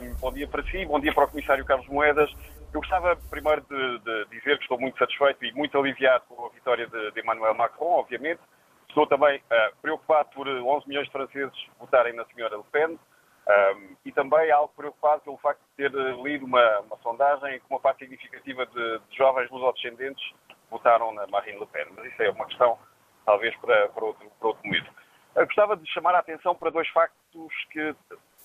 [0.00, 2.30] Um, bom dia para si, bom dia para o Comissário Carlos Moedas.
[2.72, 6.48] Eu gostava primeiro de, de, dizer que estou muito satisfeito e muito aliviado com a
[6.48, 8.40] vitória de, de Emmanuel Macron, obviamente.
[8.88, 12.98] Estou também uh, preocupado por 11 milhões de franceses votarem na senhora Le Pen.
[13.44, 15.90] Um, e também algo preocupado pelo facto de ter
[16.22, 20.32] lido uma, uma sondagem que uma parte significativa de, de jovens lusodescendentes
[20.70, 21.86] votaram na Marine Le Pen.
[21.96, 22.78] Mas isso é uma questão,
[23.26, 24.92] talvez, para, para, outro, para outro momento.
[25.34, 27.94] Eu gostava de chamar a atenção para dois factos que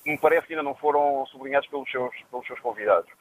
[0.06, 3.12] me parece que ainda não foram sublinhados pelos seus, pelos seus convidados.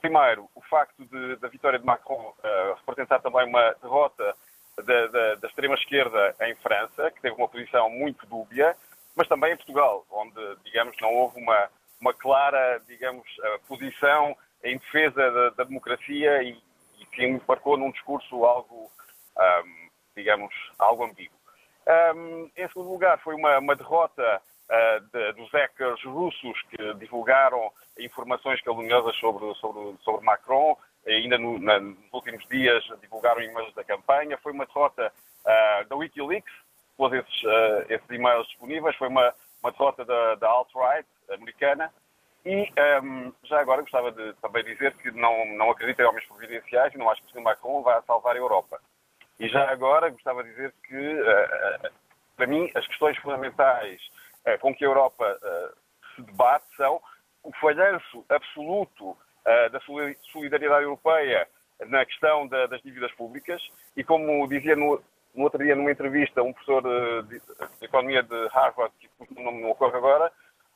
[0.00, 4.34] Primeiro, o facto de, da vitória de Macron uh, representar também uma derrota
[4.76, 8.76] da, da, da extrema-esquerda em França, que teve uma posição muito dúbia,
[9.14, 11.68] mas também em Portugal, onde, digamos, não houve uma,
[12.00, 16.56] uma clara, digamos, eh, posição em defesa da, da democracia e,
[16.98, 18.90] e, que embarcou num discurso algo,
[19.38, 21.36] um, digamos, algo ambíguo.
[22.14, 27.72] Um, em segundo lugar, foi uma, uma derrota uh, de, dos hackers russos que divulgaram
[27.98, 33.84] informações caluniosas sobre, sobre, sobre Macron, ainda no, na, nos últimos dias divulgaram imagens da
[33.84, 34.38] campanha.
[34.38, 36.52] Foi uma derrota uh, da Wikileaks,
[37.00, 38.94] pôs esses, uh, esses e-mails disponíveis.
[38.96, 41.90] Foi uma, uma derrota da, da alt-right americana.
[42.44, 46.26] E um, ehm, já agora gostava de também dizer que não, não acredito em homens
[46.26, 47.42] providenciais e não acho que o.
[47.42, 48.80] Macron vá salvar a Europa.
[49.38, 51.90] E já agora gostava de dizer que uh,
[52.36, 54.00] Para mim, as questões fundamentais
[54.46, 55.76] uh, com que a Europa uh,
[56.14, 57.00] se debate são
[57.42, 59.16] o falhanço absoluto
[59.72, 59.80] da
[60.30, 61.48] solidariedade europeia
[61.86, 63.60] na questão da, das dívidas públicas
[63.96, 65.02] e, como dizia no,
[65.34, 67.42] no, outro dia numa entrevista um professor de, de
[67.82, 70.32] economia de Harvard, que o nome não ocorre agora,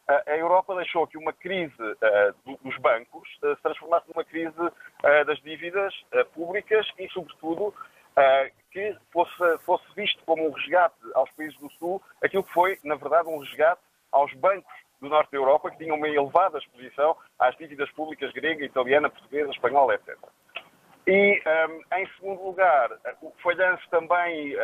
[0.06, 5.24] a Europa deixou que uma crise uh, dos bancos uh, se transformasse numa crise uh,
[5.26, 5.94] das dívidas
[6.34, 7.74] públicas e, sobretudo,
[8.70, 12.94] que fosse, fosse visto como um resgate aos países do Sul, aquilo que foi, na
[12.94, 13.80] verdade, um resgate
[14.12, 18.64] aos bancos do norte da Europa, que tinham uma elevada exposição às dívidas públicas grega,
[18.64, 20.16] italiana, portuguesa, espanhola, etc.
[21.06, 22.90] E, um, em segundo lugar,
[23.20, 24.56] o falhanço também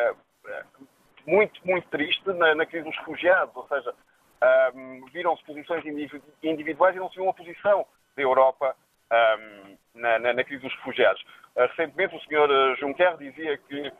[1.26, 3.94] muito, muito triste na, na crise dos refugiados, ou seja,
[4.74, 5.84] um, viram-se posições
[6.42, 8.74] individuais e não se viu uma posição da Europa
[9.12, 11.22] um, na, na, na, crise dos refugiados.
[11.56, 12.76] Uh, recentemente, o Sr.
[12.78, 13.92] Juncker dizia que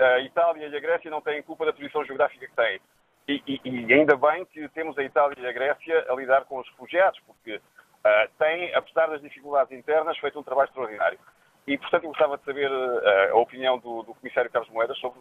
[0.00, 2.80] a Itália e a Grécia não têm culpa da posição geográfica que têm.
[3.28, 6.58] E, e, e ainda bem que temos a Itália e a Grécia a lidar com
[6.58, 11.18] os refugiados, porque uh, têm, apesar das dificuldades internas, feito um trabalho extraordinário.
[11.66, 15.18] E, portanto, eu gostava de saber uh, a opinião do, do Comissário Carlos Moedas sobre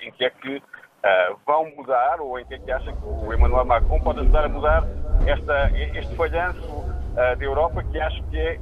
[0.00, 3.32] em que é que uh, vão mudar ou em que é que acha que o
[3.32, 4.84] Emmanuel Macron pode ajudar a mudar
[5.26, 8.60] esta, este falhanço uh, da Europa que acho que é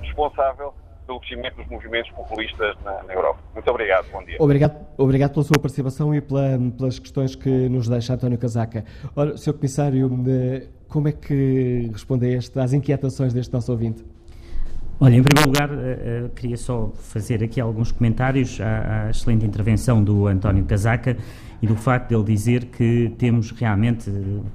[0.00, 0.72] responsável
[1.06, 3.38] pelo crescimento dos movimentos populistas na, na, Europa.
[3.52, 4.36] Muito obrigado, bom dia.
[4.40, 8.84] Obrigado, obrigado pela sua participação e pela, pelas questões que nos deixa António Casaca.
[9.14, 9.54] Ora, Sr.
[9.54, 10.10] Comissário,
[10.88, 14.04] como é que responde a este, às inquietações deste nosso ouvinte?
[15.00, 20.02] Olha, em primeiro lugar, uh, queria só fazer aqui alguns comentários à, à, excelente intervenção
[20.02, 21.16] do António Casaca
[21.62, 24.10] e do facto de ele dizer que temos realmente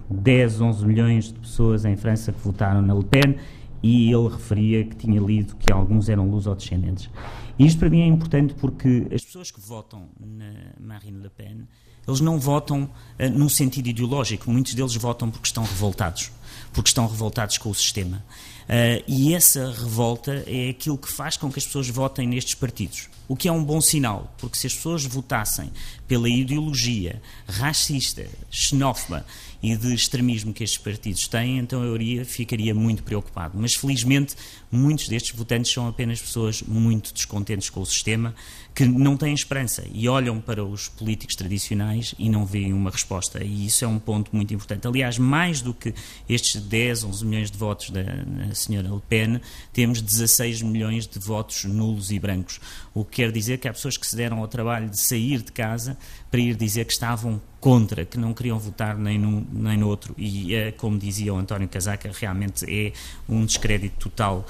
[0.09, 3.37] 10, 11 milhões de pessoas em França que votaram na Le Pen
[3.81, 7.09] e ele referia que tinha lido que alguns eram luso-descendentes.
[7.57, 11.61] E isto para mim é importante porque as pessoas que votam na Marine Le Pen,
[12.05, 16.33] eles não votam uh, num sentido ideológico, muitos deles votam porque estão revoltados,
[16.73, 18.21] porque estão revoltados com o sistema.
[18.63, 23.09] Uh, e essa revolta é aquilo que faz com que as pessoas votem nestes partidos.
[23.27, 25.71] O que é um bom sinal, porque se as pessoas votassem
[26.07, 29.25] pela ideologia racista, xenófoba
[29.61, 33.57] e de extremismo que estes partidos têm, então eu ficaria muito preocupado.
[33.57, 34.35] Mas felizmente
[34.73, 38.33] muitos destes votantes são apenas pessoas muito descontentes com o sistema
[38.73, 43.43] que não têm esperança e olham para os políticos tradicionais e não veem uma resposta.
[43.43, 44.87] E isso é um ponto muito importante.
[44.87, 45.93] Aliás, mais do que
[46.27, 49.39] estes 10, 11 milhões de votos da, da senhora Le Pen,
[49.71, 52.59] temos 16 milhões de votos nulos e brancos.
[52.93, 55.51] O que quer dizer que há pessoas que se deram ao trabalho de sair de
[55.51, 55.95] casa
[56.31, 60.13] para ir dizer que estavam contra, que não queriam votar nem num nem no outro.
[60.17, 62.91] E, é, como dizia o António Casaca, realmente é
[63.29, 64.45] um descrédito total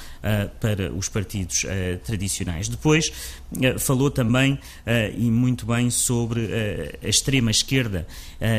[0.60, 2.70] para os partidos uh, tradicionais.
[2.70, 3.12] Depois,
[3.52, 4.58] uh, falou também,
[5.18, 6.50] e muito bem, sobre
[7.04, 8.08] a extrema-esquerda.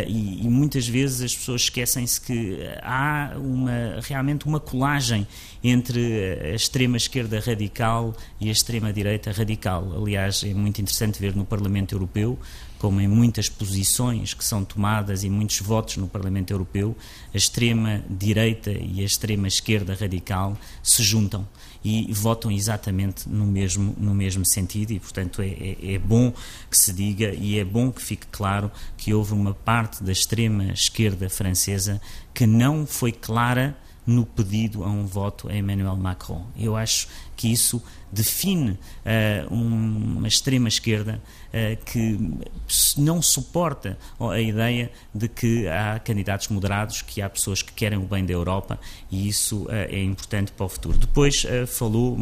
[0.06, 5.26] E, e, muitas vezes as pessoas esquecem-se que há uma, realmente uma colagem
[5.62, 9.92] entre a extrema-esquerda radical e a extrema-direita radical.
[9.96, 12.38] Aliás, é muito interessante ver no Parlamento Europeu
[12.84, 16.94] como em muitas posições que são tomadas e muitos votos no Parlamento Europeu,
[17.32, 21.48] a extrema-direita e a extrema-esquerda radical se juntam
[21.82, 26.30] e votam exatamente no mesmo, no mesmo sentido e, portanto, é, é, é bom
[26.70, 31.30] que se diga e é bom que fique claro que houve uma parte da extrema-esquerda
[31.30, 31.98] francesa
[32.34, 33.74] que não foi clara
[34.06, 36.44] no pedido a um voto a Emmanuel Macron.
[36.54, 38.78] Eu acho que isso define uh,
[39.54, 41.22] uma extrema-esquerda
[41.84, 42.18] que
[42.98, 48.02] não suporta a ideia de que há candidatos moderados, que há pessoas que querem o
[48.02, 48.78] bem da Europa
[49.10, 50.98] e isso uh, é importante para o futuro.
[50.98, 52.18] Depois falou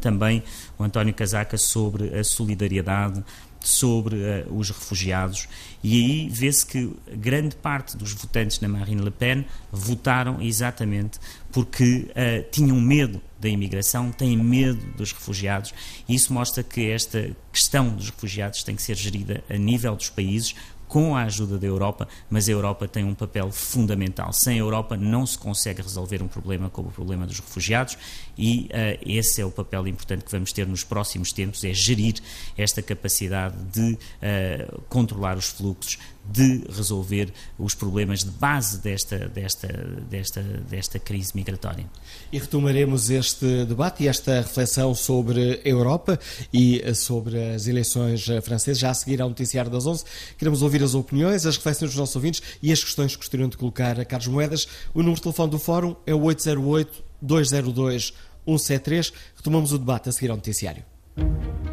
[0.00, 0.42] também
[0.78, 3.22] o António Casaca sobre a solidariedade
[3.64, 5.48] sobre uh, os refugiados
[5.82, 11.18] e aí vê-se que grande parte dos votantes na Marine Le Pen votaram exatamente
[11.50, 15.74] porque uh, tinham medo da imigração, têm medo dos refugiados
[16.08, 20.08] e isso mostra que esta questão dos refugiados tem que ser gerida a nível dos
[20.08, 20.54] países
[20.92, 24.30] com a ajuda da Europa, mas a Europa tem um papel fundamental.
[24.30, 27.96] Sem a Europa não se consegue resolver um problema como o problema dos refugiados
[28.36, 32.16] e uh, esse é o papel importante que vamos ter nos próximos tempos, é gerir
[32.58, 39.68] esta capacidade de uh, controlar os fluxos, de resolver os problemas de base desta, desta,
[40.08, 41.84] desta, desta crise migratória.
[42.32, 46.18] E retomaremos este debate e esta reflexão sobre a Europa
[46.52, 50.04] e sobre as eleições francesas já a seguir ao noticiário das 11.
[50.38, 53.56] Queremos ouvir as opiniões, as reflexões dos nossos ouvintes e as questões que gostariam de
[53.56, 54.68] colocar a Carlos Moedas.
[54.94, 58.12] O número de telefone do Fórum é o 808 202
[58.46, 59.12] 173.
[59.36, 60.84] Retomamos o debate a seguir ao noticiário.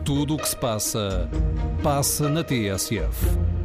[0.04, 1.30] Tudo o que se passa,
[1.84, 3.59] passa na TSF.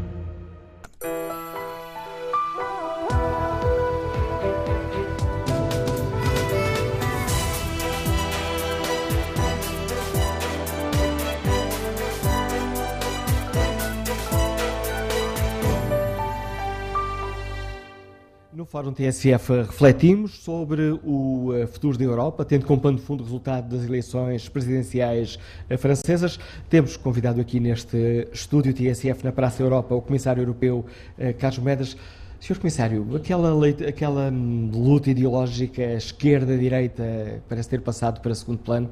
[18.65, 23.21] No Fórum TSF refletimos sobre o eh, futuro da Europa, tendo como pano de fundo
[23.21, 25.39] o resultado das eleições presidenciais
[25.69, 26.41] eh, francesas.
[26.71, 30.83] Temos convidado aqui neste estúdio TSF na Praça Europa o Comissário Europeu
[31.19, 31.95] eh, Carlos Medas.
[32.41, 32.59] Sr.
[32.59, 38.89] Comissário, aquela, aquela hum, luta ideológica esquerda-direita parece ter passado para segundo plano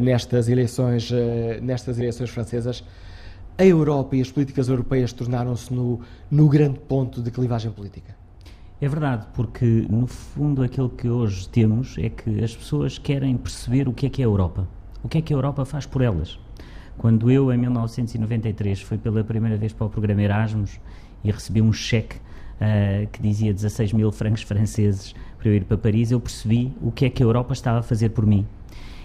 [0.00, 1.10] nestas eleições,
[1.60, 2.82] nestas eleições francesas.
[3.58, 6.00] A Europa e as políticas europeias tornaram-se no,
[6.30, 8.19] no grande ponto de clivagem política?
[8.82, 13.86] É verdade, porque no fundo aquilo que hoje temos é que as pessoas querem perceber
[13.86, 14.66] o que é que é a Europa.
[15.04, 16.38] O que é que a Europa faz por elas.
[16.96, 20.80] Quando eu, em 1993, fui pela primeira vez para o programa Erasmus
[21.22, 25.76] e recebi um cheque uh, que dizia 16 mil francos franceses para eu ir para
[25.76, 28.46] Paris, eu percebi o que é que a Europa estava a fazer por mim.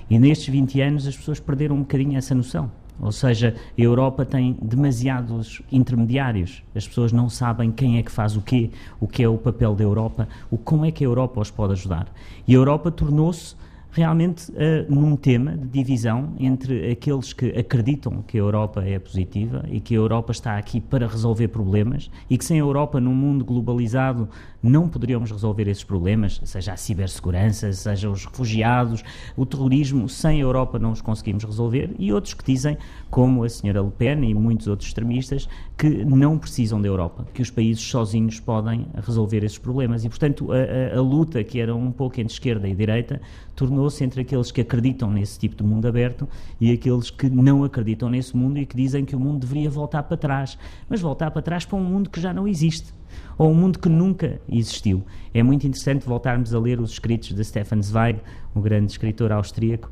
[0.10, 2.72] E nestes 20 anos as pessoas perderam um bocadinho essa noção.
[3.00, 6.64] Ou seja, a Europa tem demasiados intermediários.
[6.74, 8.70] As pessoas não sabem quem é que faz o quê,
[9.00, 11.74] o que é o papel da Europa, o como é que a Europa os pode
[11.74, 12.08] ajudar.
[12.48, 13.56] E a Europa tornou-se
[13.96, 14.56] realmente uh,
[14.94, 19.96] num tema de divisão entre aqueles que acreditam que a Europa é positiva e que
[19.96, 24.28] a Europa está aqui para resolver problemas e que sem a Europa num mundo globalizado
[24.66, 29.04] não poderíamos resolver esses problemas, seja a cibersegurança, seja os refugiados,
[29.36, 32.78] o terrorismo, sem a Europa não os conseguimos resolver, e outros que dizem,
[33.10, 35.48] como a senhora Le Pen e muitos outros extremistas,
[35.78, 40.04] que não precisam da Europa, que os países sozinhos podem resolver esses problemas.
[40.04, 43.22] E, portanto, a, a, a luta que era um pouco entre esquerda e direita
[43.56, 46.28] tornou-se entre aqueles que acreditam nesse tipo de mundo aberto
[46.60, 50.04] e aqueles que não acreditam nesse mundo e que dizem que o mundo deveria voltar
[50.04, 50.58] para trás.
[50.90, 52.94] Mas voltar para trás para um mundo que já não existe
[53.38, 55.04] ou um mundo que nunca existiu.
[55.34, 58.20] É muito interessante voltarmos a ler os escritos de Stefan Zweig,
[58.56, 59.90] um grande escritor austríaco,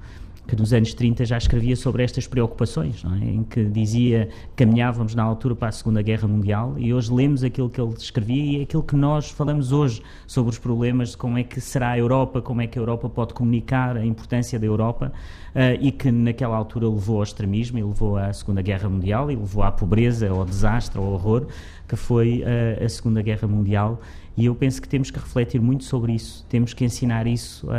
[0.48, 3.26] que nos anos 30 já escrevia sobre estas preocupações, é?
[3.26, 7.70] em que dizia caminhávamos na altura para a Segunda Guerra Mundial e hoje lemos aquilo
[7.70, 11.38] que ele escrevia e é aquilo que nós falamos hoje sobre os problemas de como
[11.38, 14.66] é que será a Europa, como é que a Europa pode comunicar a importância da
[14.66, 15.14] Europa
[15.56, 19.36] uh, e que naquela altura levou ao extremismo e levou à Segunda Guerra Mundial e
[19.36, 21.48] levou à pobreza, ao desastre, ao horror,
[21.88, 24.02] que foi uh, a Segunda Guerra Mundial
[24.36, 27.72] e eu penso que temos que refletir muito sobre isso, temos que ensinar isso uh,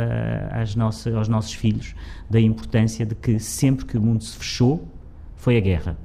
[0.51, 1.93] às nossas, aos nossos filhos,
[2.29, 4.87] da importância de que sempre que o mundo se fechou,
[5.35, 5.97] foi a guerra.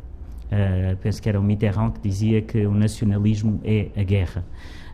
[0.46, 4.44] Uh, penso que era o Mitterrand que dizia que o nacionalismo é a guerra.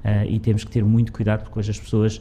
[0.04, 2.20] Uh, e temos que ter muito cuidado porque hoje as pessoas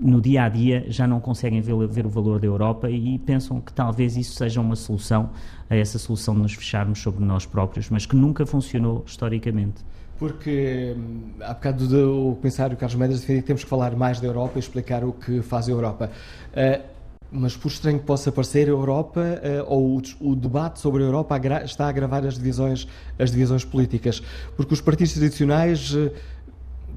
[0.00, 3.60] no dia a dia já não conseguem ver, ver, o valor da Europa e pensam
[3.60, 5.30] que talvez isso seja uma solução
[5.70, 9.84] a essa solução de nos fecharmos sobre nós próprios, mas que nunca funcionou historicamente.
[10.18, 14.20] Porque hum, há bocado do, o comissário Carlos Mendes defendia que temos que falar mais
[14.20, 16.10] da Europa e explicar o que faz a Europa.
[16.52, 16.96] Uh,
[17.30, 21.06] mas por estranho que possa parecer, a Europa, uh, ou o, o, debate sobre a
[21.06, 22.88] Europa está a agravar as divisões,
[23.18, 24.22] as divisões políticas.
[24.56, 26.10] Porque os partidos tradicionais uh,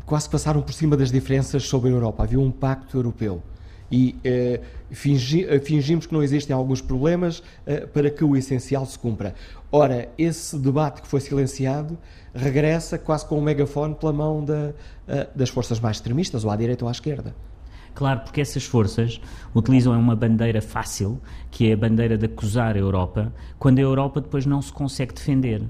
[0.06, 2.24] quase passaram por cima das diferenças sobre a Europa.
[2.24, 3.44] Havia um pacto europeu.
[3.92, 4.16] E
[4.92, 7.42] fingi, fingimos que não existem alguns problemas
[7.92, 9.34] para que o essencial se cumpra.
[9.72, 11.98] Ora, esse debate que foi silenciado
[12.34, 14.74] regressa quase com um megafone pela mão da,
[15.36, 17.36] das forças mais extremistas, ou à direita ou à esquerda.
[17.94, 19.20] Claro, porque essas forças
[19.54, 21.20] utilizam uma bandeira fácil,
[21.52, 25.14] que é a bandeira de acusar a Europa, quando a Europa depois não se consegue
[25.14, 25.62] defender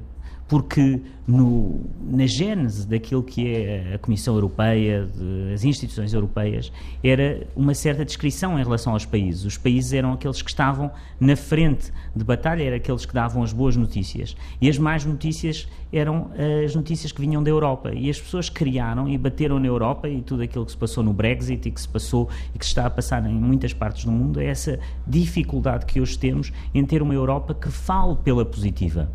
[0.49, 6.71] porque no, na gênese daquilo que é a Comissão Europeia, de, as instituições europeias,
[7.03, 9.45] era uma certa descrição em relação aos países.
[9.45, 10.89] Os países eram aqueles que estavam
[11.19, 14.35] na frente de batalha, eram aqueles que davam as boas notícias.
[14.59, 16.31] E as más notícias eram
[16.65, 17.93] as notícias que vinham da Europa.
[17.93, 21.13] E as pessoas criaram e bateram na Europa e tudo aquilo que se passou no
[21.13, 24.11] Brexit e que se passou e que se está a passar em muitas partes do
[24.11, 29.11] mundo é essa dificuldade que hoje temos em ter uma Europa que fale pela positiva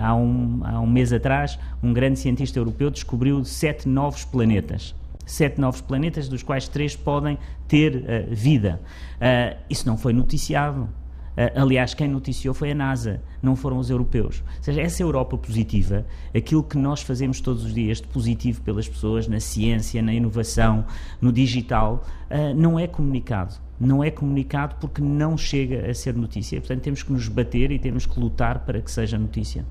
[0.00, 5.60] há, um, há um mês atrás, um grande cientista europeu descobriu sete novos planetas sete
[5.60, 8.80] novos planetas, dos quais três podem ter uh, vida.
[9.16, 10.82] Uh, isso não foi noticiado.
[10.82, 14.42] Uh, aliás, quem noticiou foi a NASA, não foram os europeus.
[14.58, 16.04] Ou seja, essa Europa positiva,
[16.36, 20.84] aquilo que nós fazemos todos os dias de positivo pelas pessoas, na ciência, na inovação,
[21.20, 22.04] no digital,
[22.56, 26.60] não é comunicado não é comunicado porque não chega a ser notícia.
[26.60, 29.66] Portanto, temos que nos bater e temos que lutar para que seja notícia.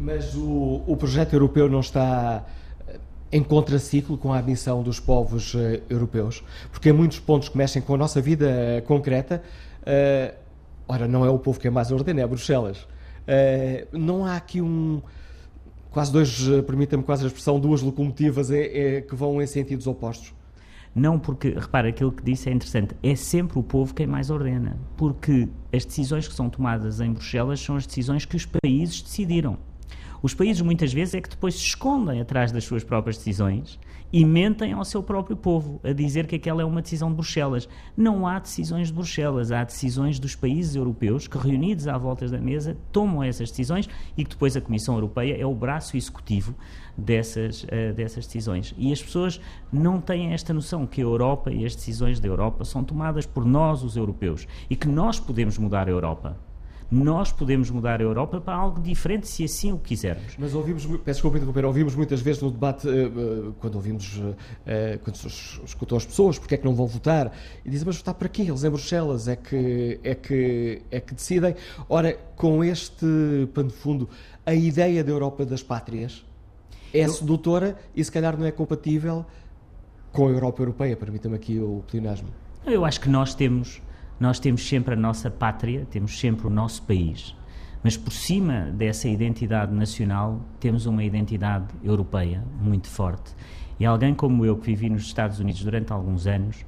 [0.00, 2.44] Mas o, o projeto europeu não está
[2.88, 2.98] eh,
[3.30, 6.42] em contraciclo com a ambição dos povos uh, europeus,
[6.72, 9.40] porque em muitos pontos que mexem com a nossa vida uh, concreta,
[9.82, 10.34] uh,
[10.88, 12.88] ora, não é o povo que é mais ordena, é Bruxelas.
[13.92, 15.00] Não há aqui um.
[15.92, 20.34] Quase dois, permita-me quase a expressão, duas locomotivas é, é, que vão em sentidos opostos.
[20.94, 24.76] Não porque, repara, aquilo que disse é interessante, é sempre o povo quem mais ordena,
[24.96, 29.56] porque as decisões que são tomadas em Bruxelas são as decisões que os países decidiram.
[30.22, 33.80] Os países muitas vezes é que depois se escondem atrás das suas próprias decisões
[34.12, 37.68] e mentem ao seu próprio povo a dizer que aquela é uma decisão de Bruxelas.
[37.96, 42.38] Não há decisões de Bruxelas, há decisões dos países europeus que, reunidos à volta da
[42.38, 46.54] mesa, tomam essas decisões e que depois a Comissão Europeia é o braço executivo
[46.96, 48.74] dessas, uh, dessas decisões.
[48.76, 49.40] E as pessoas
[49.72, 53.44] não têm esta noção que a Europa e as decisões da Europa são tomadas por
[53.44, 56.36] nós, os europeus, e que nós podemos mudar a Europa
[56.92, 60.36] nós podemos mudar a Europa para algo diferente se assim o quisermos.
[60.38, 64.20] Mas ouvimos, peço desculpa interromper, ouvimos muitas vezes no debate, uh, quando ouvimos,
[65.02, 65.16] quando
[65.64, 67.32] escutou as pessoas, porque é que não vão votar,
[67.64, 68.42] e dizem, mas votar para quê?
[68.42, 71.54] Eles em Bruxelas é que, é que, é que decidem.
[71.88, 73.06] Ora, com este
[73.54, 74.06] pano de fundo,
[74.44, 76.22] a ideia da Europa das pátrias
[76.92, 79.24] é sedutora e se calhar não é compatível
[80.12, 82.28] com a Europa Europeia, permita-me aqui o pleonasmo.
[82.66, 83.80] Eu acho que nós temos
[84.20, 87.34] nós temos sempre a nossa pátria, temos sempre o nosso país.
[87.82, 93.34] Mas por cima dessa identidade nacional, temos uma identidade europeia muito forte.
[93.80, 96.64] E alguém como eu, que vivi nos Estados Unidos durante alguns anos,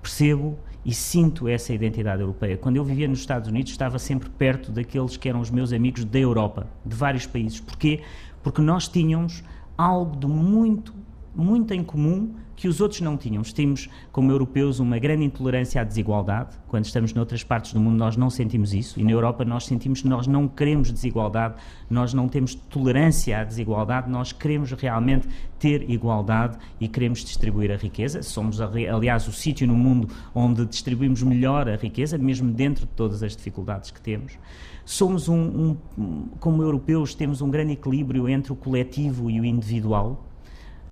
[0.00, 2.56] percebo e sinto essa identidade europeia.
[2.56, 6.06] Quando eu vivia nos Estados Unidos, estava sempre perto daqueles que eram os meus amigos
[6.06, 7.60] da Europa, de vários países.
[7.60, 8.00] Porquê?
[8.42, 9.44] Porque nós tínhamos
[9.76, 10.94] algo de muito,
[11.34, 13.52] muito em comum que os outros não tínhamos.
[13.52, 16.56] Temos, como europeus, uma grande intolerância à desigualdade.
[16.68, 18.98] Quando estamos noutras partes do mundo, nós não sentimos isso.
[18.98, 21.56] E na Europa, nós sentimos que nós não queremos desigualdade,
[21.90, 27.76] nós não temos tolerância à desigualdade, nós queremos realmente ter igualdade e queremos distribuir a
[27.76, 28.22] riqueza.
[28.22, 33.22] Somos, aliás, o sítio no mundo onde distribuímos melhor a riqueza, mesmo dentro de todas
[33.22, 34.38] as dificuldades que temos.
[34.84, 40.24] Somos, um, um como europeus, temos um grande equilíbrio entre o coletivo e o individual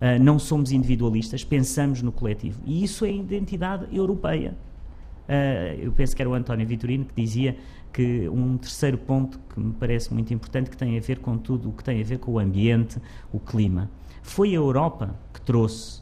[0.02, 2.60] Uh, não somos individualistas, pensamos no coletivo.
[2.66, 4.56] E isso é identidade europeia.
[5.28, 7.56] Uh, eu penso que era o António Vitorino que dizia
[7.92, 11.68] que um terceiro ponto que me parece muito importante, que tem a ver com tudo
[11.68, 12.98] o que tem a ver com o ambiente,
[13.32, 13.88] o clima.
[14.24, 16.01] Foi a Europa que trouxe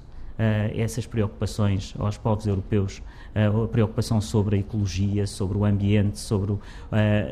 [0.75, 3.03] essas preocupações aos povos europeus
[3.35, 6.61] a preocupação sobre a ecologia, sobre o ambiente, sobre uh,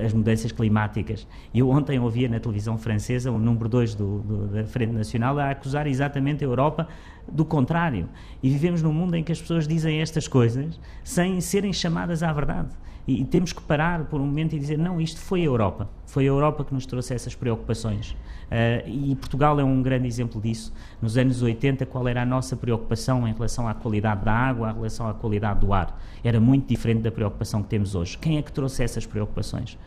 [0.05, 1.27] as mudanças climáticas.
[1.53, 6.45] Eu ontem ouvia na televisão francesa o número 2 da Frente Nacional a acusar exatamente
[6.45, 6.89] a Europa
[7.31, 8.09] do contrário.
[8.43, 12.33] E vivemos num mundo em que as pessoas dizem estas coisas sem serem chamadas à
[12.33, 12.69] verdade.
[13.09, 15.89] E, temos que parar por um momento e dizer: não, isto foi a Europa.
[16.05, 18.11] Foi a Europa que nos trouxe essas preocupações.
[18.11, 20.75] Uh, e Portugal é um grande exemplo disso.
[21.01, 24.75] Nos anos 80, qual era a nossa preocupação em relação à qualidade da água, em
[24.75, 25.99] relação à qualidade do ar?
[26.23, 28.19] Era muito diferente da preocupação que temos hoje.
[28.19, 29.79] Quem é que trouxe essas preocupações?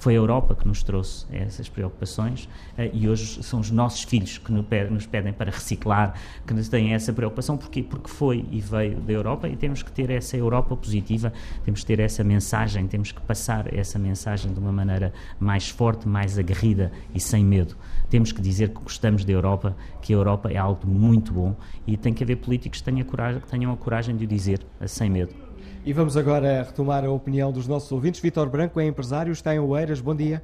[0.00, 2.44] Foi a Europa que nos trouxe essas preocupações
[2.78, 6.14] uh, e hoje são os nossos filhos que nos pedem para reciclar,
[6.46, 7.58] que nos têm essa preocupação.
[7.58, 7.82] Porquê?
[7.82, 11.30] Porque foi e veio da Europa e temos que ter essa Europa positiva,
[11.66, 16.08] temos que ter essa mensagem, temos que passar essa mensagem de uma maneira mais forte,
[16.08, 17.76] mais aguerrida e sem medo.
[18.08, 21.54] Temos que dizer que gostamos da Europa, que a Europa é algo muito bom
[21.86, 24.60] e tem que haver políticos que tenham a coragem, tenham a coragem de o dizer
[24.86, 25.49] sem medo.
[25.82, 28.20] E vamos agora retomar a opinião dos nossos ouvintes.
[28.20, 29.98] Vitor Branco é empresário, está em Oeiras.
[30.02, 30.42] Bom dia.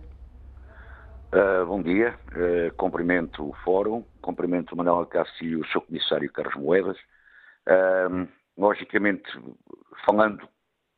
[1.30, 2.18] Uh, bom dia.
[2.32, 6.96] Uh, cumprimento o Fórum, cumprimento o Manuel Cássio e o seu comissário Carlos Moedas.
[7.68, 8.26] Uh,
[8.56, 9.30] logicamente,
[10.06, 10.48] falando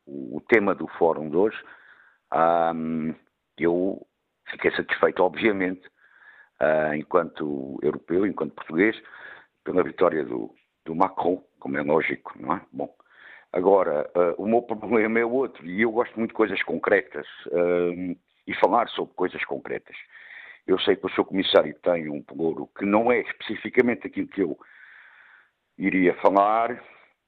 [0.06, 1.58] o tema do Fórum de hoje,
[3.58, 4.06] eu
[4.50, 5.82] fiquei satisfeito, obviamente,
[6.96, 8.96] enquanto europeu, enquanto português,
[9.64, 10.54] pela vitória do,
[10.86, 12.60] do Macron, como é lógico, não é?
[12.72, 12.88] Bom,
[13.52, 18.16] Agora, uh, o meu problema é outro e eu gosto muito de coisas concretas uh,
[18.46, 19.96] e falar sobre coisas concretas.
[20.66, 24.42] Eu sei que o seu comissário tem um pelouro que não é especificamente aquilo que
[24.42, 24.58] eu
[25.78, 26.82] iria falar,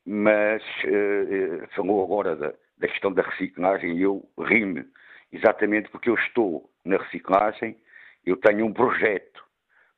[0.05, 4.85] mas uh, falou agora da, da, questão da reciclagem e eu rime
[5.33, 7.79] exatamente porque eu estou na reciclagem,
[8.27, 9.43] eu tenho um projeto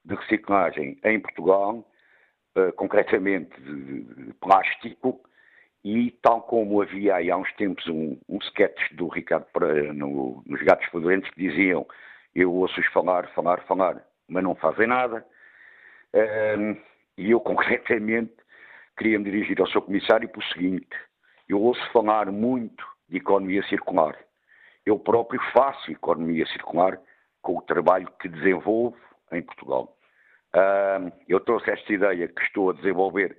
[0.05, 1.89] de reciclagem em Portugal,
[2.77, 5.23] concretamente de, de plástico,
[5.85, 10.43] e tal como havia aí há uns tempos um, um sketch do Ricardo Pereira no,
[10.47, 11.87] nos Gatos Fedorentes que diziam
[12.35, 15.25] eu ouço-os falar, falar, falar, mas não fazem nada.
[16.15, 16.77] Um,
[17.19, 18.33] e eu concretamente
[18.97, 20.97] queria me dirigir ao seu comissário por o seguinte,
[21.49, 24.17] eu ouço falar muito de economia circular.
[24.85, 26.99] Eu próprio faço economia circular
[27.41, 28.97] com o trabalho que desenvolvo
[29.31, 29.97] em Portugal.
[30.55, 33.37] Um, eu trouxe esta ideia que estou a desenvolver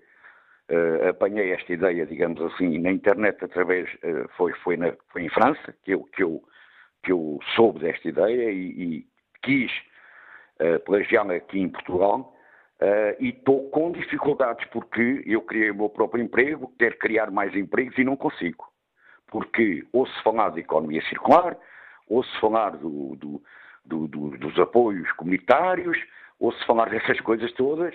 [0.71, 5.29] Uh, apanhei esta ideia, digamos assim, na internet através, uh, foi, foi, na, foi em
[5.29, 6.41] França que eu, que eu,
[7.03, 9.07] que eu soube desta ideia e, e
[9.43, 9.71] quis
[10.61, 12.33] uh, plagiá-la aqui em Portugal
[12.81, 17.53] uh, e estou com dificuldades porque eu criei o meu próprio emprego, quero criar mais
[17.55, 18.65] empregos e não consigo.
[19.27, 21.57] Porque ouço falar de economia circular,
[22.07, 23.43] ouço falar do, do,
[23.85, 25.97] do, dos apoios comunitários,
[26.39, 27.93] ouço falar dessas coisas todas,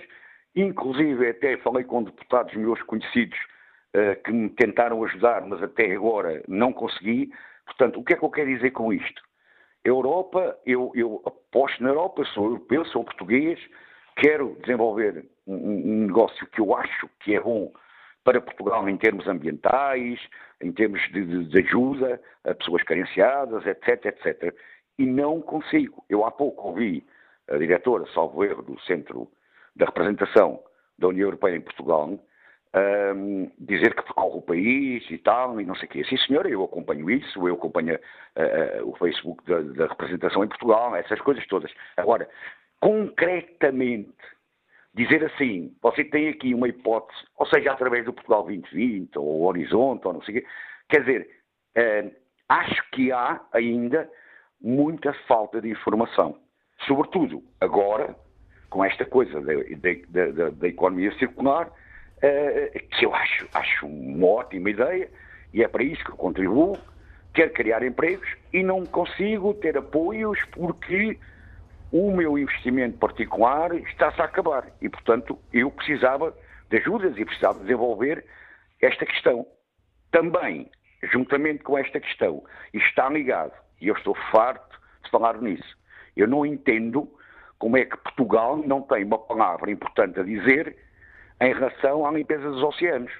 [0.55, 3.37] inclusive até falei com deputados meus conhecidos
[3.95, 7.31] uh, que me tentaram ajudar, mas até agora não consegui.
[7.65, 9.21] Portanto, o que é que eu quero dizer com isto?
[9.83, 13.59] Europa, eu, eu aposto na Europa, sou europeu, sou português,
[14.17, 17.71] quero desenvolver um, um negócio que eu acho que é bom
[18.23, 20.19] para Portugal em termos ambientais,
[20.61, 24.53] em termos de, de, ajuda a pessoas carenciadas, etc, etc.
[24.97, 26.03] E não consigo.
[26.09, 27.05] Eu há pouco ouvi
[27.49, 29.31] a diretora, salvo erro, do Centro
[29.79, 30.61] da Representação
[30.97, 32.19] da União Europeia em Portugal,
[33.15, 36.03] um, dizer que percorre o país e tal, e não sei o quê.
[36.03, 40.49] Sim, senhora, eu acompanho isso, eu acompanho uh, uh, o Facebook da, da, representação em
[40.49, 41.71] Portugal, essas coisas todas.
[41.97, 42.29] Agora,
[42.79, 44.13] concretamente,
[44.93, 50.05] dizer assim, você tem aqui uma hipótese, ou seja, através do Portugal 2020, ou Horizonte,
[50.05, 50.47] ou não sei o quê,
[50.89, 51.29] quer dizer,
[51.77, 52.15] uh,
[52.49, 54.09] acho que há ainda
[54.61, 56.37] muita falta de informação.
[56.85, 58.15] Sobretudo agora,
[58.69, 64.27] com esta coisa da, da, da, da economia circular, uh, que eu acho, acho uma
[64.27, 65.09] ótima ideia,
[65.53, 66.77] e é para isso que eu contribuo,
[67.33, 71.17] quero criar empregos e não consigo ter apoios porque
[71.91, 76.35] o meu investimento particular está-se a acabar e, portanto, eu precisava
[76.69, 78.23] de ajudas e precisava desenvolver
[78.81, 79.45] esta questão.
[80.11, 80.69] Também,
[81.11, 82.43] juntamente com esta questão,
[82.73, 85.77] está ligado, e eu estou farto de falar nisso,
[86.15, 87.09] eu não entendo
[87.59, 90.77] como é que Portugal não tem uma palavra importante a dizer
[91.41, 93.11] em relação à limpeza dos oceanos.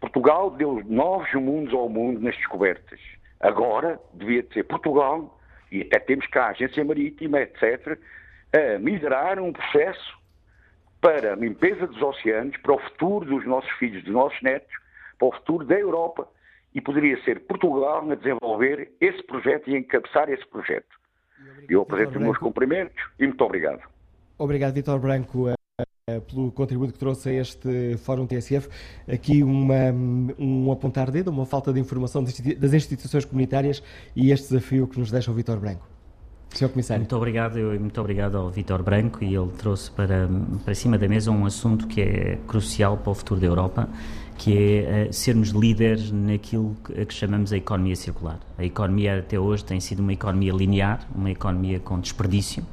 [0.00, 3.00] Portugal deu novos mundos ao mundo nas descobertas.
[3.40, 5.38] Agora devia ser Portugal
[5.70, 7.98] e até temos cá a Agência Marítima, etc.,
[8.52, 10.18] a liderar um processo
[11.00, 14.72] para a limpeza dos oceanos, para o futuro dos nossos filhos, dos nossos netos,
[15.18, 16.28] para o futuro da Europa.
[16.74, 21.05] E poderia ser Portugal a desenvolver esse projeto e encabeçar esse projeto.
[21.68, 23.80] Eu apresento os meus cumprimentos e muito obrigado.
[24.38, 25.48] Obrigado, Vitor Branco.
[26.08, 28.68] Eh, pelo contributo que trouxe a este Fórum TSF.
[29.12, 29.92] Aqui uma,
[30.38, 33.82] um apontar dedo, uma falta de informação das instituições comunitárias
[34.14, 35.84] e este desafio que nos deixa o Vitor Branco.
[36.50, 36.68] Sr.
[36.68, 37.00] Comissário.
[37.00, 40.28] Muito obrigado, eu, muito obrigado ao Vitor Branco e ele trouxe para,
[40.64, 43.88] para cima da mesa um assunto que é crucial para o futuro da Europa,
[44.38, 48.38] que é uh, sermos líderes naquilo que chamamos a economia circular.
[48.58, 52.64] A economia até hoje tem sido uma economia linear, uma economia com desperdício,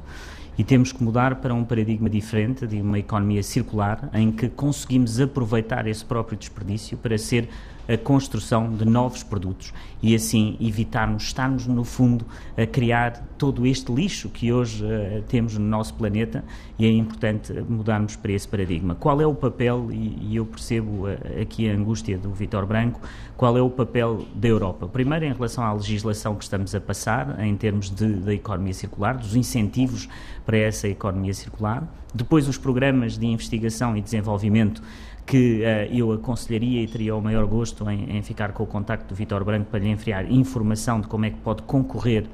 [0.56, 5.20] e temos que mudar para um paradigma diferente, de uma economia circular, em que conseguimos
[5.20, 7.48] aproveitar esse próprio desperdício para ser
[7.88, 9.72] a construção de novos produtos
[10.02, 12.24] e assim evitarmos estarmos no fundo
[12.56, 16.44] a criar todo este lixo que hoje uh, temos no nosso planeta
[16.78, 18.94] e é importante mudarmos para esse paradigma.
[18.94, 23.00] Qual é o papel, e, e eu percebo uh, aqui a angústia do Vitor Branco,
[23.36, 24.86] qual é o papel da Europa?
[24.86, 29.16] Primeiro, em relação à legislação que estamos a passar, em termos de, da economia circular,
[29.16, 30.08] dos incentivos
[30.44, 31.82] para essa economia circular,
[32.14, 34.82] depois os programas de investigação e desenvolvimento
[35.26, 39.08] que uh, eu aconselharia e teria o maior gosto em, em ficar com o contacto
[39.08, 42.26] do Vitor Branco para lhe enviar informação de como é que pode concorrer,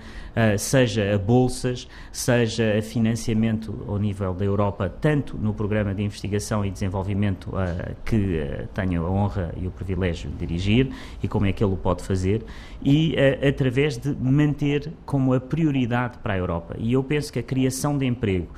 [0.59, 6.65] seja a bolsas, seja a financiamento ao nível da Europa, tanto no programa de investigação
[6.65, 10.91] e desenvolvimento uh, que tenho a honra e o privilégio de dirigir
[11.23, 12.45] e como é que ele o pode fazer,
[12.83, 13.15] e
[13.47, 16.77] através de manter como a prioridade para a Europa.
[16.79, 18.49] E eu penso que a criação de emprego,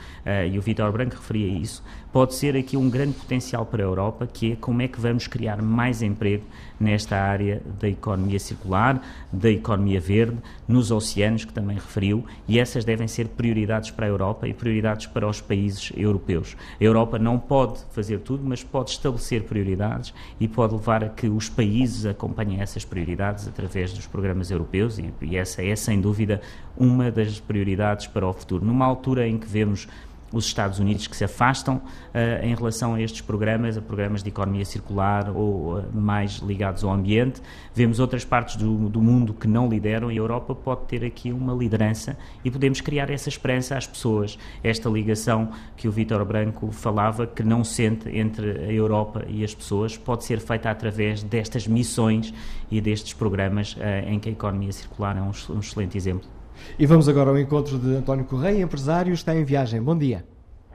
[0.50, 4.26] e o Vitor Branco referia isso, pode ser aqui um grande potencial para a Europa,
[4.26, 6.44] que é como é que vamos criar mais emprego
[6.83, 9.01] nesta área da economia circular,
[9.33, 14.09] da economia verde, nos oceanos, que também referiu, e essas devem ser prioridades para a
[14.09, 16.57] Europa e prioridades para os países europeus.
[16.80, 21.28] A Europa não pode fazer tudo, mas pode estabelecer prioridades e pode levar a que
[21.28, 26.41] os países acompanhem essas prioridades através dos programas europeus, e, essa é, sem dúvida,
[26.76, 28.64] uma das prioridades para o futuro.
[28.64, 29.89] Numa altura em que vemos
[30.33, 34.30] os Estados Unidos que se afastam uh, em relação a estes programas, a programas de
[34.30, 37.41] economia circular ou uh, mais ligados ao ambiente.
[37.74, 41.33] Vemos outras partes do, do, mundo que não lideram e a Europa pode ter aqui
[41.33, 46.70] uma liderança e podemos criar essa esperança às pessoas, esta ligação que o Vítor Branco
[46.70, 51.66] falava, que não sente entre a Europa e as pessoas, pode ser feita através destas
[51.66, 52.33] missões
[52.70, 56.41] e destes programas uh, em que a economia circular é um, um excelente exemplo.
[56.78, 59.82] E vamos agora ao encontro de António Correia, empresário, está em viagem.
[59.82, 60.24] Bom dia.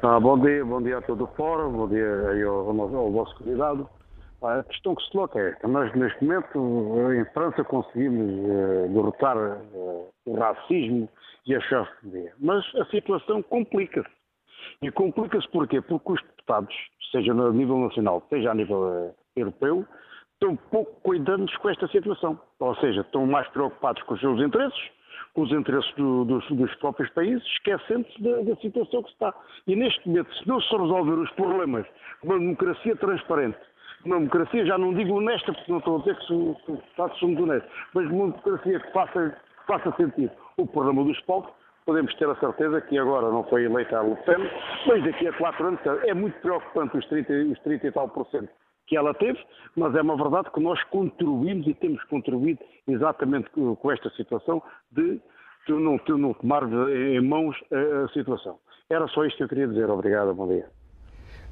[0.02, 2.08] Ah, bom dia, bom dia a todo o fórum, bom dia
[2.48, 3.90] ao, ao, ao vosso convidado.
[4.44, 8.94] Ah, a questão que se coloca é que nós, neste momento, em França, conseguimos uh,
[8.94, 11.10] derrotar uh, o racismo
[11.48, 12.32] e a xenofobia.
[12.40, 14.10] Mas a situação complica-se.
[14.84, 15.82] E complica-se porquê?
[15.82, 16.76] Porque os deputados,
[17.12, 19.84] seja a nível nacional, seja a nível europeu,
[20.34, 22.40] estão pouco cuidantes com esta situação.
[22.60, 24.97] Ou seja, estão mais preocupados com os seus interesses
[25.38, 29.34] os interesses do, dos, dos, próprios países, esquecendo-se da, da, situação que está.
[29.68, 33.58] E neste momento, se não se resolver os problemas de uma democracia transparente,
[34.04, 37.40] uma democracia, já não digo honesta, porque não estou a dizer que, sou, que somos
[37.40, 41.52] honestos, mas uma democracia que faça, que faça sentido o problema dos povos,
[41.86, 44.18] podemos ter a certeza que agora não foi eleita a Le
[44.88, 48.26] mas daqui a quatro anos é muito preocupante os 30, os 30 e tal por
[48.28, 48.50] cento
[48.88, 49.38] que ela teve,
[49.76, 55.20] mas é uma verdade que nós contribuímos e temos contribuído exatamente com esta situação de,
[55.68, 58.58] de, não, de não tomar em mãos a, a, situação.
[58.90, 59.90] Era só isto que eu queria dizer.
[59.90, 60.66] Obrigado, bom dia.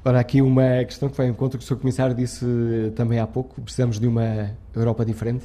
[0.04, 1.78] Ora, aqui uma questão que vai em conta que o Sr.
[1.78, 5.44] Comissário disse também há pouco: precisamos de uma Europa diferente?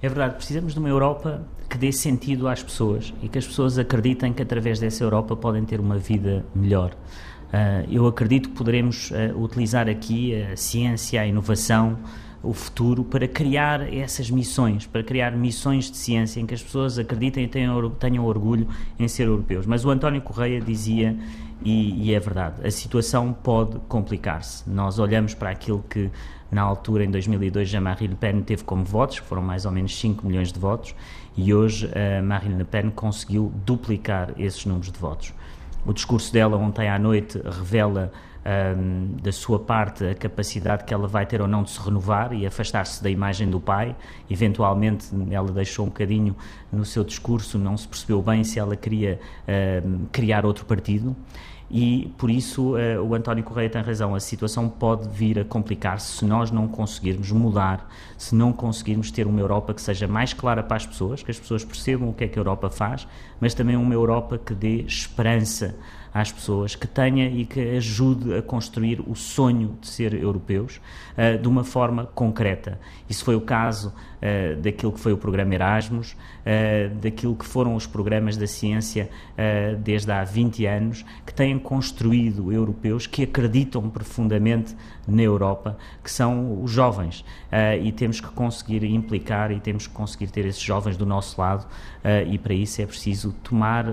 [0.00, 3.78] É verdade, precisamos de uma Europa que dê sentido às pessoas e que as pessoas
[3.78, 6.92] acreditem que através dessa Europa podem ter uma vida melhor.
[7.52, 11.98] Uh, eu acredito que poderemos uh, utilizar aqui a ciência, a inovação,
[12.42, 16.98] o futuro para criar essas missões, para criar missões de ciência em que as pessoas
[16.98, 18.66] acreditem e tenham, tenham orgulho
[18.98, 19.66] em ser europeus.
[19.66, 21.16] Mas o António Correia dizia,
[21.62, 24.68] e, e é verdade, a situação pode complicar-se.
[24.68, 26.10] Nós olhamos para aquilo que
[26.50, 29.98] na altura, em 2002, Jean-Marie Le Pen teve como votos, que foram mais ou menos
[29.98, 30.94] 5 milhões de votos,
[31.34, 35.32] e hoje uh, Marine Le Pen conseguiu duplicar esses números de votos.
[35.84, 38.12] O discurso dela ontem à noite revela
[38.76, 42.32] um, da sua parte a capacidade que ela vai ter ou não de se renovar
[42.32, 43.96] e afastar-se da imagem do pai.
[44.30, 46.36] Eventualmente, ela deixou um bocadinho
[46.72, 49.18] no seu discurso, não se percebeu bem se ela queria
[49.84, 51.16] um, criar outro partido
[51.72, 56.18] e por isso uh, o António Correia tem razão, a situação pode vir a complicar-se
[56.18, 60.62] se nós não conseguirmos mudar, se não conseguirmos ter uma Europa que seja mais clara
[60.62, 63.08] para as pessoas, que as pessoas percebam o que é que a Europa faz,
[63.40, 65.74] mas também uma Europa que dê esperança
[66.12, 70.80] às pessoas, que tenha e que ajude a construir o sonho de ser europeus
[71.16, 72.78] uh, de uma forma concreta.
[73.08, 77.74] Isso foi o caso uh, daquilo que foi o programa Erasmus, uh, daquilo que foram
[77.74, 79.08] os programas da ciência
[79.82, 86.62] desde há 20 anos, que têm construído europeus que acreditam profundamente na Europa, que são
[86.62, 87.24] os jovens.
[87.82, 91.66] e temos que conseguir implicar e temos que conseguir ter esses jovens do nosso lado,
[92.30, 93.86] e para isso é preciso tomar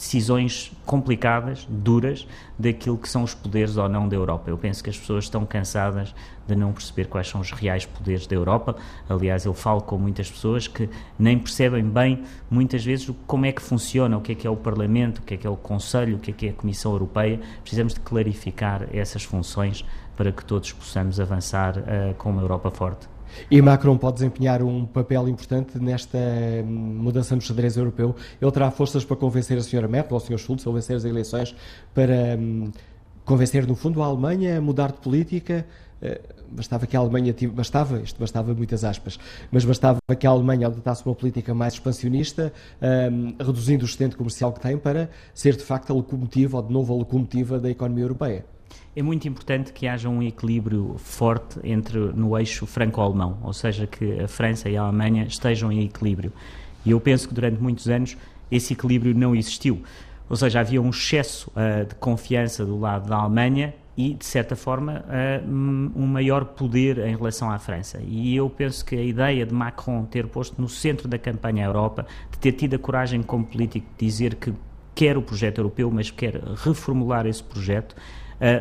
[0.00, 2.26] decisões complicadas, duras,
[2.58, 4.48] daquilo que são os poderes ou não da Europa.
[4.48, 6.14] Eu penso que as pessoas estão cansadas
[6.48, 8.76] de não perceber quais são os reais poderes da Europa.
[9.06, 10.88] Aliás, eu falo com muitas pessoas que
[11.18, 14.56] nem percebem bem, muitas vezes, como é que funciona, o que é que é o
[14.56, 16.92] Parlamento, o que é que é o Conselho, o que é que é a Comissão
[16.92, 17.38] Europeia.
[17.60, 19.84] Precisamos de clarificar essas funções
[20.16, 23.06] para que todos possamos avançar uh, com uma Europa forte.
[23.50, 28.14] E Macron pode desempenhar um papel importante nesta hum, mudança no xadrez europeu.
[28.40, 30.38] Ele terá forças para convencer a senhora Merkel ou o Sr.
[30.38, 31.54] Schulz a vencer as eleições
[31.94, 32.70] para um,
[33.24, 35.66] convencer, no fundo, a Alemanha a mudar de política.
[36.02, 39.18] Uh, bastava que a Alemanha bastava, isto bastava muitas aspas,
[39.52, 42.52] mas bastava que a Alemanha adotasse uma política mais expansionista,
[43.12, 46.72] um, reduzindo o excedente comercial que tem para ser de facto a locomotiva ou de
[46.72, 48.44] novo a locomotiva da economia europeia
[48.94, 54.20] é muito importante que haja um equilíbrio forte entre no eixo franco-alemão, ou seja, que
[54.20, 56.32] a França e a Alemanha estejam em equilíbrio.
[56.84, 58.16] E eu penso que durante muitos anos
[58.50, 59.82] esse equilíbrio não existiu.
[60.28, 64.56] Ou seja, havia um excesso uh, de confiança do lado da Alemanha e, de certa
[64.56, 68.00] forma, uh, um maior poder em relação à França.
[68.04, 71.68] E eu penso que a ideia de Macron ter posto no centro da campanha a
[71.68, 74.52] Europa, de ter tido a coragem como político de dizer que
[74.94, 77.94] quer o projeto europeu, mas quer reformular esse projeto,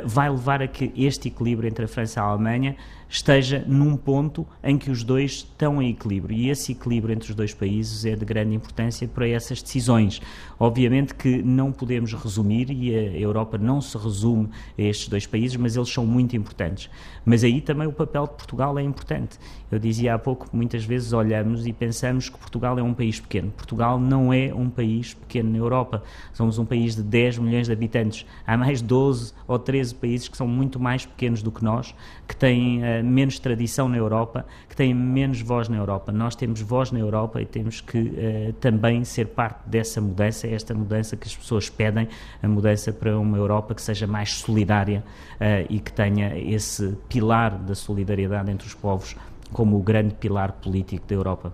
[0.06, 2.76] vai levar a que este equilíbrio entre a França e a Alemanha
[3.10, 6.38] esteja num ponto em que os dois estão em equilíbrio.
[6.38, 10.22] E esse equilíbrio entre os dois países é de grande importância para essas decisões.
[10.60, 15.58] Obviamente que não podemos resumir, e a Europa não se resume a estes dois países,
[15.58, 16.90] mas eles são muito importantes.
[17.26, 19.40] Mas aí também o papel de Portugal é importante.
[19.72, 23.52] Eu dizia há pouco muitas vezes olhamos e pensamos que Portugal é um país pequeno.
[23.52, 26.04] Portugal não é um país pequeno na Europa.
[26.34, 28.26] Somos um país de 10 milhões de habitantes.
[28.46, 31.94] Há mais 12 ou 13 países que são muito mais pequenos do que nós,
[32.28, 36.12] que têm uh, menos tradição na Europa, que têm menos voz na Europa.
[36.12, 40.74] Nós temos voz na Europa e temos que uh, também ser parte dessa mudança, esta
[40.74, 42.08] mudança que as pessoas pedem,
[42.42, 45.04] a mudança para uma Europa que seja mais solidária
[45.36, 49.16] uh, e que tenha esse pilar da solidariedade entre os povos
[49.52, 51.54] como o grande pilar político da Europa.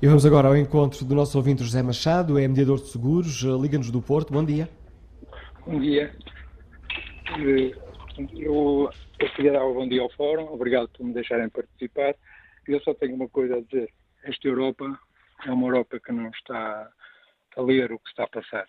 [0.00, 3.90] E vamos agora ao encontro do nosso ouvinte José Machado, é mediador de seguros, Liga-nos
[3.90, 4.32] do Porto.
[4.32, 4.68] Bom dia.
[5.66, 6.12] Bom dia.
[8.18, 12.14] Eu, eu queria dar um bom dia ao Fórum, obrigado por me deixarem participar.
[12.66, 13.92] Eu só tenho uma coisa a dizer.
[14.24, 14.98] Esta Europa
[15.44, 16.90] é uma Europa que não está
[17.56, 18.66] a ler o que está a passar.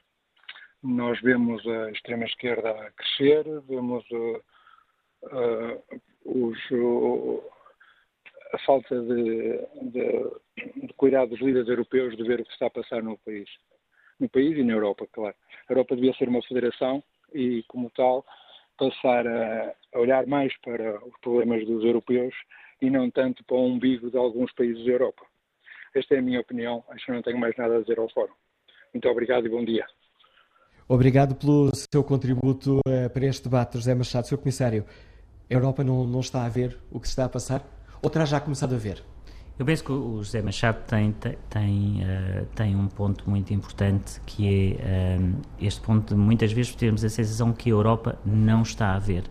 [0.84, 4.42] Nós vemos a extrema-esquerda a crescer, vemos uh,
[5.24, 6.60] uh, os,
[8.54, 10.32] a falta de, de,
[10.76, 13.50] de, dos líderes europeus de ver o que está a passar no país.
[14.20, 15.36] No país e na Europa, claro.
[15.70, 17.02] A Europa devia ser uma federação
[17.34, 18.26] e, como tal,
[18.78, 22.34] passar a, olhar mais para os problemas dos europeus
[22.82, 25.24] e não tanto para o umbigo de alguns países da Europa.
[25.96, 28.34] Esta é a minha opinião, acho que não tenho mais nada a dizer ao fórum.
[28.94, 29.86] Muito obrigado e bom dia.
[30.88, 34.28] Obrigado pelo seu contributo uh, para este debate, José Machado.
[34.28, 34.38] Sr.
[34.38, 34.86] Comissário,
[35.50, 37.62] a Europa não, não está a ver o que se está a passar?
[38.02, 39.04] Ou terá já começado a ver?
[39.60, 41.12] Eu penso que o José Machado tem,
[41.50, 46.76] tem, uh, tem um ponto muito importante que é uh, este ponto de muitas vezes
[46.76, 49.24] termos a sensação que a Europa não está a ver.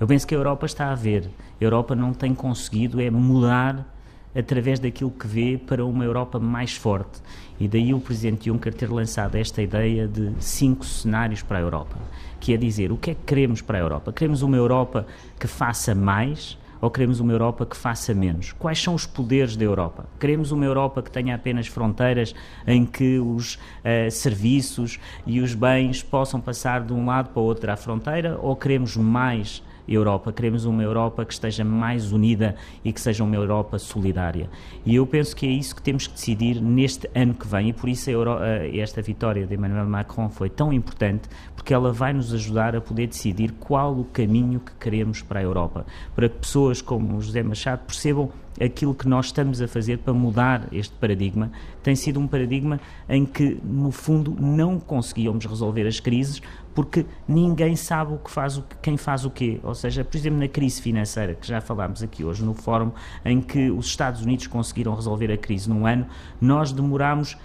[0.00, 1.30] Eu penso que a Europa está a ver.
[1.60, 3.86] A Europa não tem conseguido é mudar
[4.34, 7.20] através daquilo que vê para uma Europa mais forte.
[7.60, 11.96] E daí o Presidente Juncker ter lançado esta ideia de cinco cenários para a Europa,
[12.40, 14.12] que é dizer o que é que queremos para a Europa.
[14.12, 15.06] Queremos uma Europa
[15.38, 18.52] que faça mais ou queremos uma Europa que faça menos?
[18.52, 20.06] Quais são os poderes da Europa?
[20.18, 22.34] Queremos uma Europa que tenha apenas fronteiras
[22.66, 27.44] em que os uh, serviços e os bens possam passar de um lado para o
[27.44, 30.32] outro à fronteira ou queremos mais Europa.
[30.32, 34.50] Queremos uma Europa que esteja mais unida e que seja uma Europa solidária.
[34.84, 37.72] E eu penso que é isso que temos que decidir neste ano que vem e
[37.72, 38.38] por isso Euro,
[38.74, 43.06] esta vitória de Emmanuel Macron foi tão importante porque ela vai nos ajudar a poder
[43.06, 45.86] decidir qual o caminho que queremos para a Europa.
[46.14, 48.30] Para que pessoas como José Machado percebam
[48.60, 51.50] aquilo que nós estamos a fazer para mudar este paradigma.
[51.82, 56.42] Tem sido um paradigma em que, no fundo, não conseguíamos resolver as crises
[56.78, 59.58] porque ninguém sabe o que faz o, quem faz o quê.
[59.64, 62.92] Ou seja, por exemplo, na crise financeira, que já falámos aqui hoje no fórum,
[63.24, 66.06] em que os Estados Unidos conseguiram resolver a crise num ano,
[66.40, 67.36] nós demorámos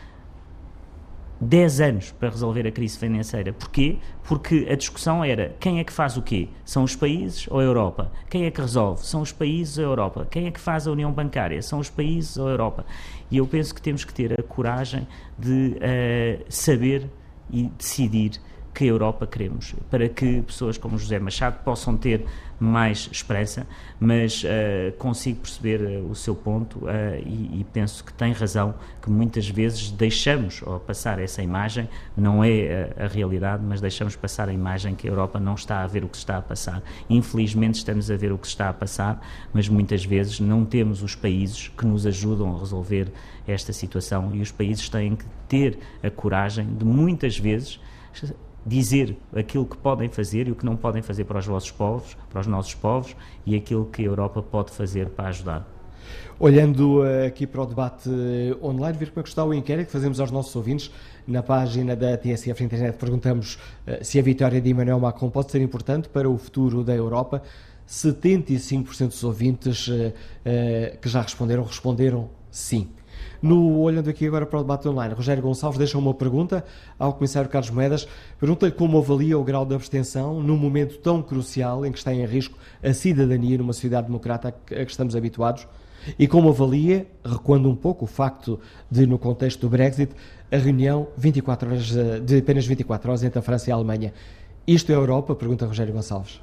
[1.41, 3.51] 10 anos para resolver a crise financeira.
[3.51, 3.97] Porquê?
[4.21, 6.49] Porque a discussão era quem é que faz o quê?
[6.63, 8.11] São os países ou a Europa?
[8.29, 9.03] Quem é que resolve?
[9.03, 10.27] São os países ou a Europa?
[10.29, 11.59] Quem é que faz a união bancária?
[11.63, 12.85] São os países ou a Europa?
[13.31, 15.07] E eu penso que temos que ter a coragem
[15.39, 17.09] de uh, saber
[17.49, 18.39] e decidir
[18.73, 22.25] que Europa queremos, para que pessoas como José Machado possam ter
[22.59, 23.67] mais esperança,
[23.99, 26.89] mas uh, consigo perceber uh, o seu ponto uh,
[27.25, 32.93] e, e, penso que tem razão que muitas vezes deixamos passar essa imagem, não é
[32.97, 36.07] a, realidade, mas deixamos passar a imagem que a Europa não está a ver o
[36.07, 36.81] que está a passar.
[37.09, 39.21] Infelizmente estamos a ver o que está a passar,
[39.53, 43.11] mas muitas vezes não temos os países que nos ajudam a resolver
[43.45, 47.79] esta situação e os países têm que ter a coragem de muitas vezes
[48.65, 52.17] dizer aquilo que podem fazer e o que não podem fazer para os vossos povos,
[52.29, 55.67] para os nossos povos e aquilo que a Europa pode fazer para ajudar.
[56.39, 59.87] Olhando uh, aqui para o debate uh, online, ver como é que está o inquérito
[59.87, 60.91] que fazemos aos nossos ouvintes
[61.27, 62.97] na página da TSF Internet.
[62.97, 63.55] Perguntamos
[63.87, 67.41] uh, se a vitória de Emmanuel Macron pode ser importante para o futuro da Europa.
[67.87, 69.89] 75% dos ouvintes
[71.01, 72.87] que já responderam, responderam sim.
[73.41, 76.63] No, olhando aqui agora para o debate online, Rogério Gonçalves deixa uma pergunta
[76.97, 78.07] ao Comissário Carlos Moedas.
[78.39, 82.25] Pergunta-lhe como avalia o grau de abstenção num momento tão crucial em que está em
[82.25, 85.67] risco a cidadania numa sociedade democrata a que estamos habituados
[86.17, 88.59] e como avalia, recuando um pouco, o facto
[88.89, 90.13] de, no contexto do Brexit,
[90.51, 91.91] a reunião 24 horas,
[92.25, 94.13] de apenas 24 horas entre a França e a Alemanha.
[94.67, 95.35] Isto é a Europa?
[95.35, 96.39] Pergunta Rogério Gonçalves.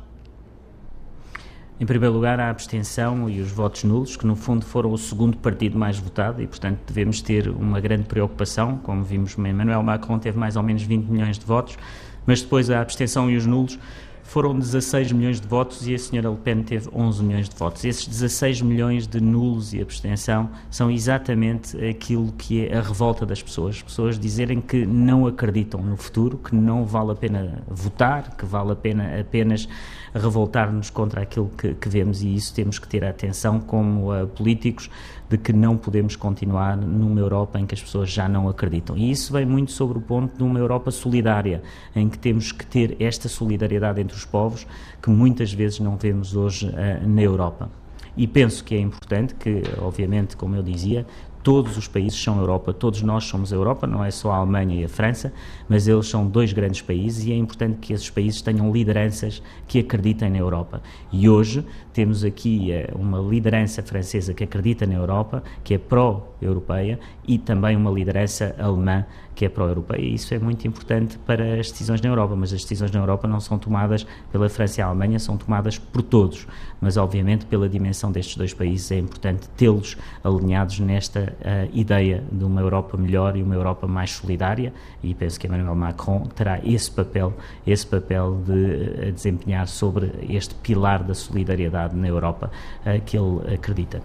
[1.80, 5.38] Em primeiro lugar, a abstenção e os votos nulos, que no fundo foram o segundo
[5.38, 8.76] partido mais votado e, portanto, devemos ter uma grande preocupação.
[8.76, 11.78] Como vimos, Emmanuel Macron teve mais ou menos 20 milhões de votos,
[12.26, 13.78] mas depois a abstenção e os nulos
[14.22, 17.82] foram 16 milhões de votos e a senhora Le Pen teve 11 milhões de votos.
[17.82, 23.42] Esses 16 milhões de nulos e abstenção são exatamente aquilo que é a revolta das
[23.42, 23.76] pessoas.
[23.76, 28.44] As pessoas dizerem que não acreditam no futuro, que não vale a pena votar, que
[28.44, 29.66] vale a pena apenas
[30.14, 34.90] revoltar-nos contra aquilo que, que, vemos e isso temos que ter atenção como uh, políticos
[35.28, 38.96] de que não podemos continuar numa Europa em que as pessoas já não acreditam.
[38.96, 41.62] E isso vem muito sobre o ponto de uma Europa solidária,
[41.94, 44.66] em que temos que ter esta solidariedade entre os povos
[45.00, 47.70] que muitas vezes não vemos hoje uh, na Europa.
[48.16, 51.06] E penso que é importante que, obviamente, como eu dizia,
[51.42, 54.84] todos os países são Europa, todos nós somos Europa, não é só a Alemanha e
[54.84, 55.32] a França,
[55.68, 59.78] mas eles são dois grandes países e é importante que esses países tenham lideranças que
[59.78, 60.82] acreditem na Europa.
[61.12, 61.64] E hoje
[62.00, 66.98] temos aqui eh, uma liderança francesa que acredita na Europa, que é pró-europeia,
[67.28, 69.04] e também uma liderança alemã
[69.40, 70.02] que é pró-europeia.
[70.02, 73.26] E isso é muito importante para as decisões na Europa, mas as decisões na Europa
[73.26, 76.46] não são tomadas pela França e a Alemanha, são tomadas por todos.
[76.78, 82.44] Mas, obviamente, pela dimensão destes dois países, é importante tê-los alinhados nesta uh, ideia de
[82.44, 86.90] uma Europa melhor e uma Europa mais solidária, e penso que Emmanuel Macron terá esse
[86.90, 87.32] papel,
[87.66, 93.54] esse papel de uh, desempenhar sobre este pilar da solidariedade na Europa uh, que ele
[93.54, 94.02] acredita.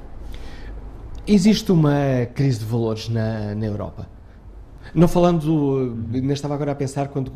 [1.27, 4.07] Existe uma crise de valores na, na Europa?
[4.93, 7.31] Não falando, ainda estava agora a pensar quando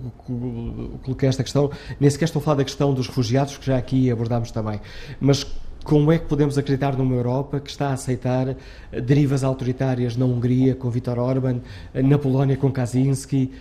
[1.03, 4.09] coloquei esta questão, nem sequer estou a falar da questão dos refugiados, que já aqui
[4.11, 4.79] abordámos também,
[5.19, 5.45] mas
[5.83, 8.55] como é que podemos acreditar numa Europa que está a aceitar
[8.91, 11.61] derivas autoritárias na Hungria com Viktor Orban,
[11.93, 13.51] na Polónia com Kaczynski,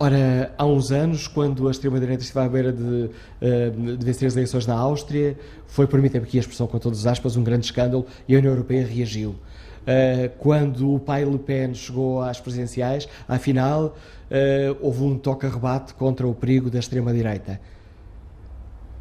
[0.00, 4.36] Ora, há uns anos, quando a extrema-direita esteve à beira de, eh, de, vencer as
[4.36, 5.36] eleições na Áustria,
[5.66, 8.52] foi, permitem-me aqui a expressão com todas as aspas, um grande escândalo e a União
[8.52, 9.34] Europeia reagiu.
[9.84, 13.96] Eh, quando o pai Le Pen chegou às presidenciais, afinal,
[14.30, 17.60] eh, houve um toque-rebate contra o perigo da extrema-direita.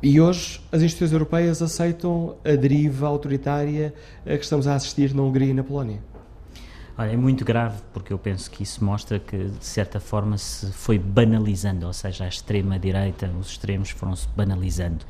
[0.01, 3.93] E hoje as instituições europeias aceitam a deriva autoritária
[4.25, 6.16] a que estamos a assistir na Hungria e na Polónia.
[6.99, 10.71] Olha, é muito grave porque eu penso que isso mostra que, de certa forma, se
[10.71, 15.05] foi banalizando, ou seja, a extrema-direita, os extremos foram-se banalizando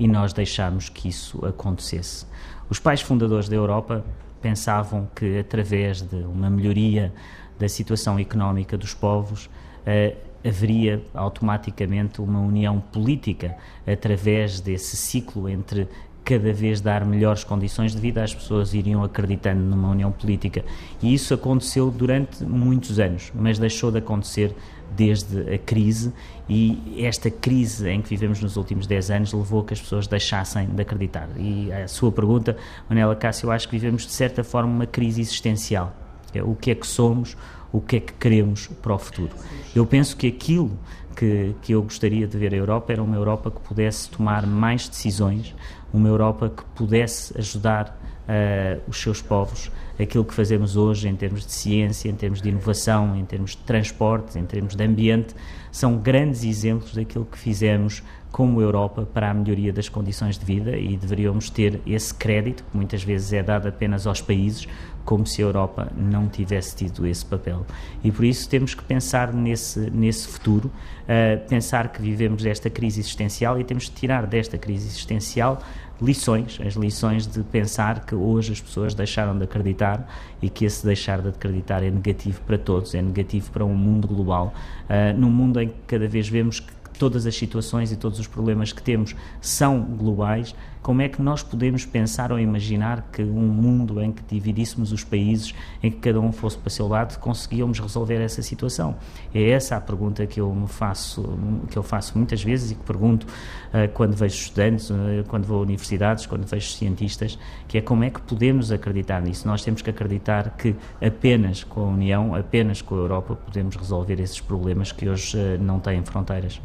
[0.00, 2.26] e nós deixámos que isso acontecesse.
[2.68, 4.04] Os pais fundadores da Europa
[4.42, 7.12] pensavam que, através de uma melhoria
[7.56, 9.48] da situação económica dos povos,
[9.86, 15.88] eh, haveria automaticamente uma união política através desse ciclo entre
[16.28, 20.62] cada vez dar melhores condições de vida, as pessoas iriam acreditando numa união política.
[21.02, 24.54] E isso aconteceu durante muitos anos, mas deixou de acontecer
[24.94, 26.12] desde a crise
[26.46, 30.06] e esta crise em que vivemos nos últimos 10 anos levou a que as pessoas
[30.06, 31.30] deixassem de acreditar.
[31.38, 32.58] E a sua pergunta,
[32.90, 35.96] Manela Cássio, eu acho que vivemos de certa forma uma crise existencial.
[36.34, 37.38] É o que é que somos,
[37.72, 39.30] o que é que queremos para o futuro.
[39.74, 40.78] Eu penso que aquilo
[41.18, 44.88] que, que eu gostaria de ver a Europa era uma Europa que pudesse tomar mais
[44.88, 45.52] decisões,
[45.92, 49.70] uma Europa que pudesse ajudar uh, os seus povos.
[49.98, 53.58] Aquilo que fazemos hoje em termos de ciência, em termos de inovação, em termos de
[53.58, 55.34] transporte, em termos de ambiente,
[55.72, 60.76] são grandes exemplos daquilo que fizemos como Europa para a melhoria das condições de vida
[60.76, 64.68] e deveríamos ter esse crédito, que muitas vezes é dado apenas aos países,
[65.08, 67.64] como se a Europa não tivesse tido esse papel.
[68.04, 73.00] E por isso temos que pensar nesse, nesse futuro, uh, pensar que vivemos esta crise
[73.00, 75.62] existencial e temos que tirar desta crise existencial
[75.98, 80.06] lições, as lições de pensar que hoje as pessoas deixaram de acreditar
[80.42, 84.06] e que esse deixar de acreditar é negativo para todos, é negativo para um mundo
[84.06, 84.52] global,
[84.90, 88.26] uh, num mundo em que cada vez vemos que todas as situações e todos os
[88.26, 93.48] problemas que temos são globais, como é que nós podemos pensar ou imaginar que um
[93.48, 97.18] mundo em que dividíssemos os países, em que cada um fosse para o seu lado,
[97.18, 98.96] conseguíamos resolver essa situação?
[99.34, 101.38] É essa a pergunta que eu me faço,
[101.70, 104.94] que eu faço muitas vezes e que pergunto uh, quando vejo estudantes, uh,
[105.28, 109.46] quando vou a universidades, quando vejo cientistas, que é como é que podemos acreditar nisso?
[109.46, 114.20] Nós temos que acreditar que apenas com a União, apenas com a Europa, podemos resolver
[114.20, 116.60] esses problemas que hoje uh, não têm fronteiras.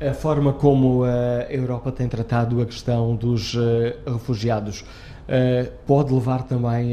[0.00, 4.84] A forma como a Europa tem tratado a questão dos eh, refugiados
[5.26, 6.92] eh, pode levar também,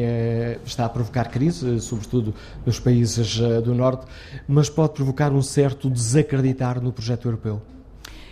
[0.65, 2.33] está a provocar crise, sobretudo
[2.65, 4.07] nos países eh, do Norte,
[4.47, 7.61] mas pode provocar um certo desacreditar no projeto europeu.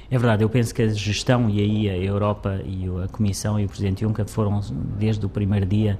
[0.10, 3.66] É verdade, eu penso que a gestão e aí a Europa e a Comissão e
[3.66, 4.60] o Presidente Juncker foram
[4.98, 6.00] desde o primeiro dia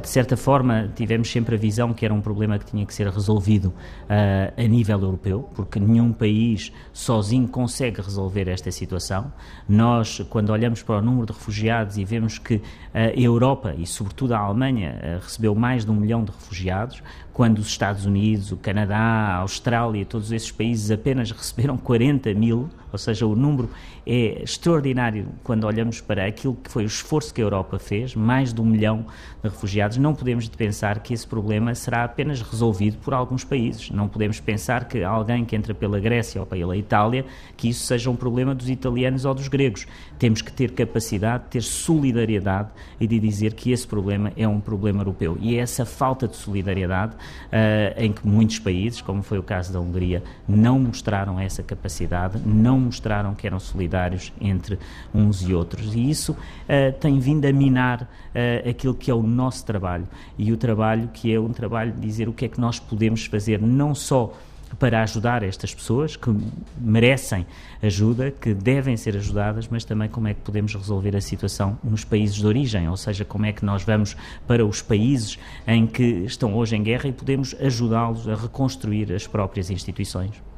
[0.00, 3.08] de certa forma, tivemos sempre a visão que era um problema que tinha que ser
[3.08, 9.32] resolvido uh, a nível europeu, porque nenhum país sozinho consegue resolver esta situação.
[9.68, 12.60] Nós, quando olhamos para o número de refugiados e vemos que
[12.94, 17.02] a Europa e, sobretudo, a Alemanha recebeu mais de um milhão de refugiados,
[17.32, 22.68] quando os Estados Unidos, o Canadá, a Austrália, todos esses países apenas receberam 40 mil,
[22.92, 23.70] ou seja, o número
[24.06, 28.52] é extraordinário quando olhamos para aquilo que foi o esforço que a Europa fez, mais
[28.52, 29.06] de um milhão
[29.42, 29.96] de refugiados.
[29.96, 33.90] Não podemos pensar que esse problema será apenas resolvido por alguns países.
[33.90, 37.24] Não podemos pensar que alguém que entra pela Grécia ou pela Itália,
[37.56, 39.86] que isso seja um problema dos italianos ou dos gregos.
[40.18, 42.68] Temos que ter capacidade, ter solidariedade
[43.00, 45.36] e de dizer que esse problema é um problema europeu.
[45.40, 49.72] E é essa falta de solidariedade uh, em que muitos países, como foi o caso
[49.72, 54.78] da Hungria, não mostraram essa capacidade, não mostraram que eram solidários entre
[55.14, 55.94] uns e outros.
[55.94, 60.52] E isso uh, tem vindo a minar uh, aquilo que é o nosso trabalho e
[60.52, 63.60] o trabalho que é um trabalho de dizer o que é que nós podemos fazer,
[63.60, 64.32] não só
[64.78, 66.34] para ajudar estas pessoas que
[66.80, 67.46] merecem
[67.82, 72.04] ajuda, que devem ser ajudadas, mas também como é que podemos resolver a situação nos
[72.04, 74.16] países de origem, ou seja, como é que nós vamos
[74.46, 79.26] para os países em que estão hoje em guerra e podemos ajudá-los a reconstruir as
[79.26, 80.51] próprias instituições.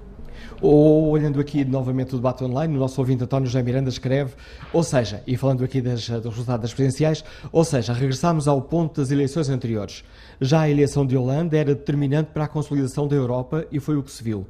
[0.61, 4.35] Ou, olhando aqui novamente o debate online, o nosso ouvinte António José Miranda escreve,
[4.73, 9.01] ou seja, e falando aqui das, dos resultados das presidenciais, ou seja, regressamos ao ponto
[9.01, 10.05] das eleições anteriores.
[10.41, 14.03] Já a eleição de Hollande era determinante para a consolidação da Europa e foi o
[14.03, 14.47] que se viu.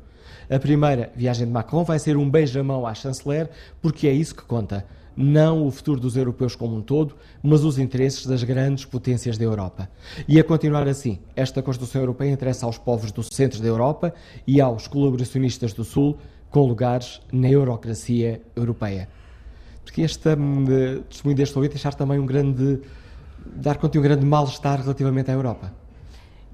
[0.51, 3.49] A primeira viagem de Macron vai ser um beijamão à chanceler,
[3.81, 4.85] porque é isso que conta.
[5.17, 9.45] Não o futuro dos europeus como um todo, mas os interesses das grandes potências da
[9.45, 9.89] Europa.
[10.27, 14.15] E a continuar assim, esta construção europeia interessa aos povos do centro da Europa
[14.47, 16.19] e aos colaboracionistas do Sul,
[16.51, 19.09] com lugares na eurocracia europeia.
[19.85, 20.65] Porque este hum,
[21.09, 22.81] testemunho deste ouvinte deixar também um grande.
[23.57, 25.84] dar conta de um grande mal-estar relativamente à Europa.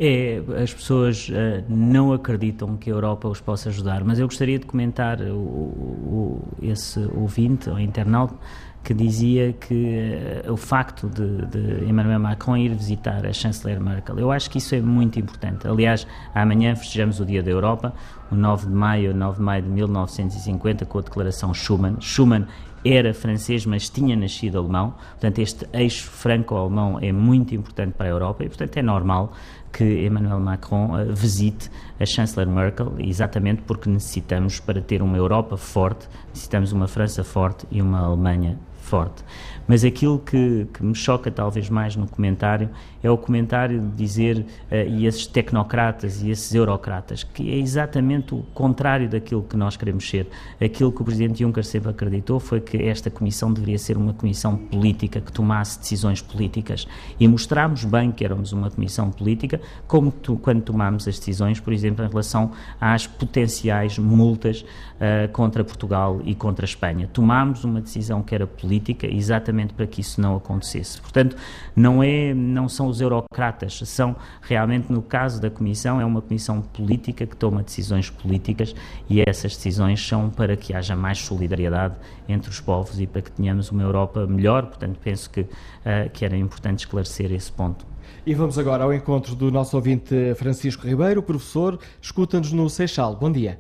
[0.03, 4.59] É, as pessoas uh, não acreditam que a Europa os possa ajudar, mas eu gostaria
[4.59, 8.34] de comentar o, o, esse ouvinte, ou internauta,
[8.82, 14.18] que dizia que uh, o facto de, de, Emmanuel Macron ir visitar a chanceler Merkel,
[14.18, 15.68] eu acho que isso é muito importante.
[15.68, 17.92] Aliás, amanhã festejamos o Dia da Europa,
[18.32, 22.01] o 9 de maio, 9 de maio de 1950, com a declaração Schuman.
[22.01, 22.46] Schuman
[22.84, 28.11] era francês, mas tinha nascido alemão, portanto este eixo franco-alemão é muito importante para a
[28.11, 29.32] Europa e, portanto, é normal
[29.73, 35.57] que Emmanuel Macron uh, visite a chanceler Merkel, exatamente porque necessitamos, para ter uma Europa
[35.57, 39.23] forte, necessitamos uma França forte e uma Alemanha forte.
[39.68, 42.68] Mas aquilo que, que, me choca talvez mais no comentário
[43.03, 48.34] é o comentário de dizer, uh, e esses tecnocratas e esses eurocratas, que é exatamente
[48.34, 50.28] o contrário daquilo que nós queremos ser.
[50.61, 54.57] Aquilo que o Presidente Juncker sempre acreditou foi que esta Comissão deveria ser uma Comissão
[54.57, 56.86] política, que tomasse decisões políticas.
[57.18, 61.72] E mostramos bem que éramos uma Comissão política, como tu, quando tomámos as decisões, por
[61.72, 67.09] exemplo, em relação às potenciais multas uh, contra Portugal e contra a Espanha.
[67.12, 71.01] Tomámos uma decisão que era política, exatamente para que isso não acontecesse.
[71.01, 71.36] Portanto,
[71.74, 76.61] não, é, não são os eurocratas, são realmente, no caso da Comissão, é uma comissão
[76.61, 78.74] política que toma decisões políticas
[79.09, 81.95] e essas decisões são para que haja mais solidariedade
[82.28, 84.66] entre os povos e para que tenhamos uma Europa melhor.
[84.66, 87.86] Portanto, penso que, uh, que era importante esclarecer esse ponto.
[88.26, 93.16] E vamos agora ao encontro do nosso ouvinte Francisco Ribeiro, professor, escuta-nos no Seixal.
[93.16, 93.59] Bom dia.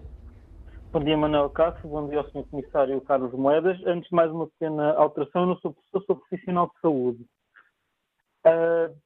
[0.92, 1.88] Bom dia, Manuel Castro.
[1.88, 2.44] Bom dia ao Sr.
[2.50, 3.78] Comissário Carlos Moedas.
[3.86, 7.26] Antes de mais uma pequena alteração, eu não sou professor, sou profissional de saúde.
[8.44, 8.96] Uh, uh,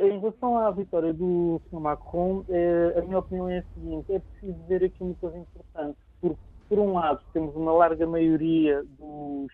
[0.00, 1.80] em relação à vitória do Sr.
[1.80, 5.98] Macron, uh, a minha opinião é a seguinte: é preciso ver aqui uma coisa importante.
[6.20, 9.52] Porque, por um lado, temos uma larga maioria dos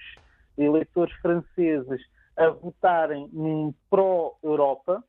[0.56, 2.00] eleitores franceses
[2.36, 5.02] a votarem num pró-Europa.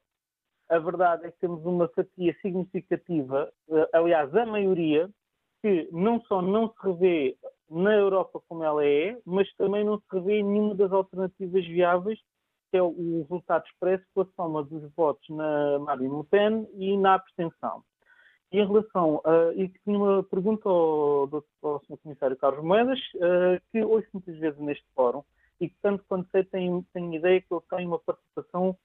[0.69, 3.51] A verdade é que temos uma fatia significativa,
[3.93, 5.09] aliás, a maioria,
[5.61, 7.37] que não só não se revê
[7.69, 12.19] na Europa como ela é, mas também não se revê em nenhuma das alternativas viáveis,
[12.71, 17.15] que é o resultado expresso pela soma dos votos na Marine Le Pen e na
[17.15, 17.83] abstenção.
[18.51, 19.53] E em relação a.
[19.53, 21.29] E tinha uma pergunta ao,
[21.61, 21.97] ao Sr.
[22.01, 25.21] Comissário Carlos Moedas, uh, que ouço muitas vezes neste fórum,
[25.59, 28.75] e que, tanto quanto sei, tenho ideia que ele tem uma participação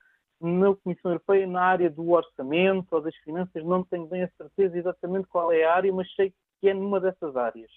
[0.41, 4.79] na Comissão Europeia na área do orçamento ou das finanças, não tenho bem a certeza
[4.79, 7.71] exatamente qual é a área, mas sei que é numa dessas áreas.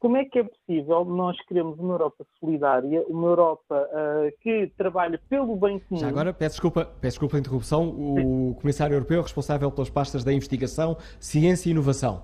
[0.00, 5.18] Como é que é possível nós queremos uma Europa solidária, uma Europa uh, que trabalhe
[5.28, 6.00] pelo bem comum?
[6.00, 8.60] Já agora, peço desculpa, peço desculpa a interrupção, o Sim.
[8.60, 12.22] Comissário Europeu responsável pelas pastas da investigação, ciência e inovação.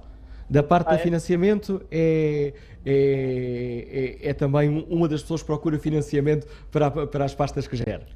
[0.49, 0.99] Da parte ah, do é?
[0.99, 2.53] financiamento, é,
[2.87, 7.75] é, é, é, também uma das pessoas que procura financiamento para, para as pastas que
[7.75, 8.07] gera.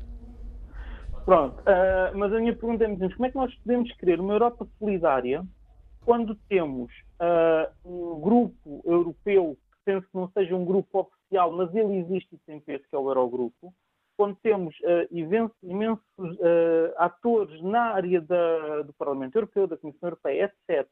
[1.25, 4.69] Pronto, uh, mas a minha pergunta é, como é que nós podemos querer uma Europa
[4.79, 5.45] solidária
[6.09, 6.91] quando temos
[7.21, 12.35] uh, um grupo europeu, que penso que não seja um grupo oficial, mas ele existe
[12.35, 13.75] e tem peso, que é o Eurogrupo,
[14.17, 20.07] quando temos uh, imensos, imensos uh, atores na área da, do Parlamento Europeu, da Comissão
[20.09, 20.89] Europeia, etc.,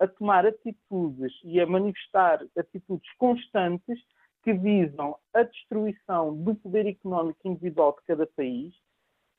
[0.00, 4.00] a tomar atitudes e a manifestar atitudes constantes
[4.42, 8.74] que visam a destruição do poder económico individual de cada país,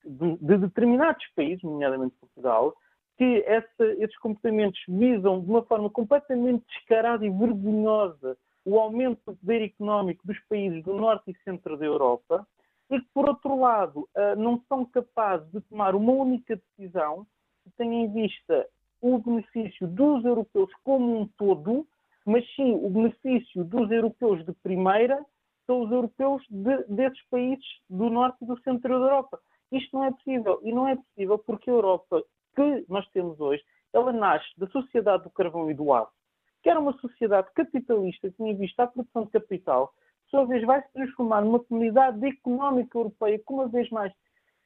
[0.01, 2.73] de, de determinados países, nomeadamente Portugal,
[3.19, 9.35] que essa, esses comportamentos visam de uma forma completamente descarada e vergonhosa o aumento do
[9.35, 12.47] poder económico dos países do norte e centro da Europa
[12.89, 17.27] e que, por outro lado, ah, não são capazes de tomar uma única decisão
[17.65, 18.65] que tenha em vista
[19.01, 21.85] o benefício dos europeus como um todo,
[22.25, 25.25] mas sim o benefício dos europeus de primeira
[25.65, 29.39] são os europeus de, desses países do norte e do centro da Europa.
[29.73, 30.59] Isto não é possível.
[30.63, 32.23] E não é possível porque a Europa
[32.55, 33.63] que nós temos hoje,
[33.93, 36.11] ela nasce da sociedade do carvão e do aço,
[36.61, 40.63] que era uma sociedade capitalista que tinha visto a produção de capital, por sua vez
[40.63, 44.13] vai se transformar numa comunidade económica europeia que, uma vez mais,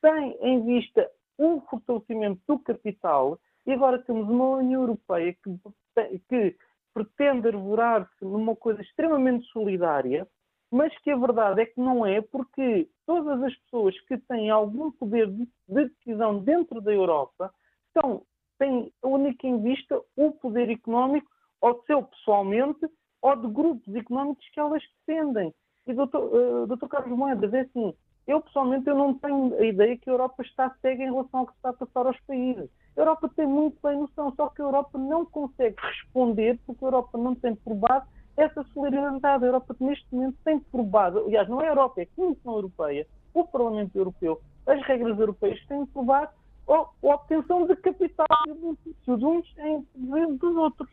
[0.02, 6.58] tem em vista o fortalecimento do capital, e agora temos uma União Europeia que, que
[6.94, 10.28] pretende arvorar-se numa coisa extremamente solidária,
[10.70, 14.92] mas que a verdade é que não é, porque todas as pessoas que têm algum
[14.92, 17.54] poder de decisão dentro da Europa
[17.96, 18.24] então,
[18.58, 21.30] tem única em vista o poder económico,
[21.62, 22.88] ou seu pessoalmente,
[23.22, 25.54] ou de grupos económicos que elas defendem.
[25.86, 27.94] E doutor, uh, doutor Carlos Moedas, é assim,
[28.26, 31.48] eu pessoalmente eu não tenho a ideia que a Europa está cega em relação ao
[31.48, 32.70] que está a passar aos países.
[32.96, 36.88] A Europa tem muito bem noção, só que a Europa não consegue responder porque a
[36.88, 38.08] Europa não tem provado
[38.38, 39.44] essa solidariedade.
[39.44, 43.08] A Europa neste momento tem provado, aliás, não é a Europa, é a Comissão Europeia,
[43.34, 46.32] o Parlamento Europeu, as regras europeias têm provado
[46.68, 50.90] a obtenção de capital e o benefício de uns em vez dos outros.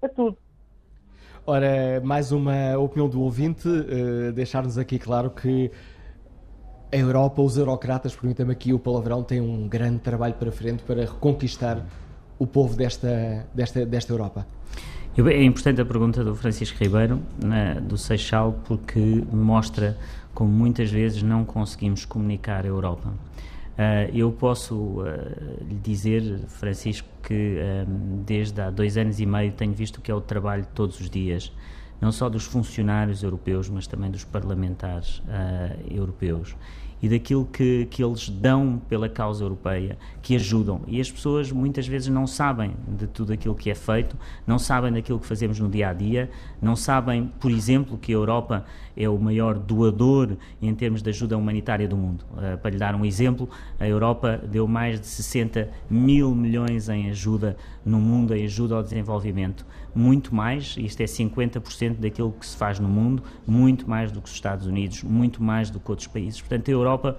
[0.00, 0.36] É tudo.
[1.46, 5.70] Ora, mais uma opinião do ouvinte, uh, deixar-nos aqui claro que
[6.92, 11.00] a Europa, os eurocratas, permitam-me aqui o palavrão, têm um grande trabalho para frente para
[11.00, 11.84] reconquistar
[12.38, 14.46] o povo desta, desta, desta Europa.
[15.16, 19.96] É importante a pergunta do Francisco Ribeiro, na, do Seixal, porque mostra
[20.34, 23.12] como muitas vezes não conseguimos comunicar a Europa.
[23.72, 25.04] Uh, eu posso uh,
[25.66, 27.56] lhe dizer, Francisco, que
[27.88, 31.08] um, desde há dois anos e meio tenho visto que é o trabalho todos os
[31.08, 31.50] dias,
[31.98, 35.22] não só dos funcionários europeus, mas também dos parlamentares
[35.88, 36.54] europeus
[37.02, 40.82] e daquilo que, que eles dão pela causa europeia, que ajudam.
[40.86, 44.16] E as pessoas muitas vezes não sabem de tudo aquilo que é feito,
[44.46, 46.30] não sabem daquilo que fazemos no dia a dia,
[46.60, 48.64] não sabem, por exemplo, que a Europa
[48.96, 52.24] é o maior doador em termos de ajuda humanitária do mundo.
[52.32, 53.48] Uh, para lhe dar um exemplo,
[53.78, 58.82] a Europa deu mais de 60 mil milhões em ajuda no mundo, em ajuda ao
[58.82, 59.66] desenvolvimento.
[59.94, 64.28] Muito mais, isto é 50% daquilo que se faz no mundo, muito mais do que
[64.28, 66.40] os Estados Unidos, muito mais do que outros países.
[66.40, 67.18] Portanto, a Europa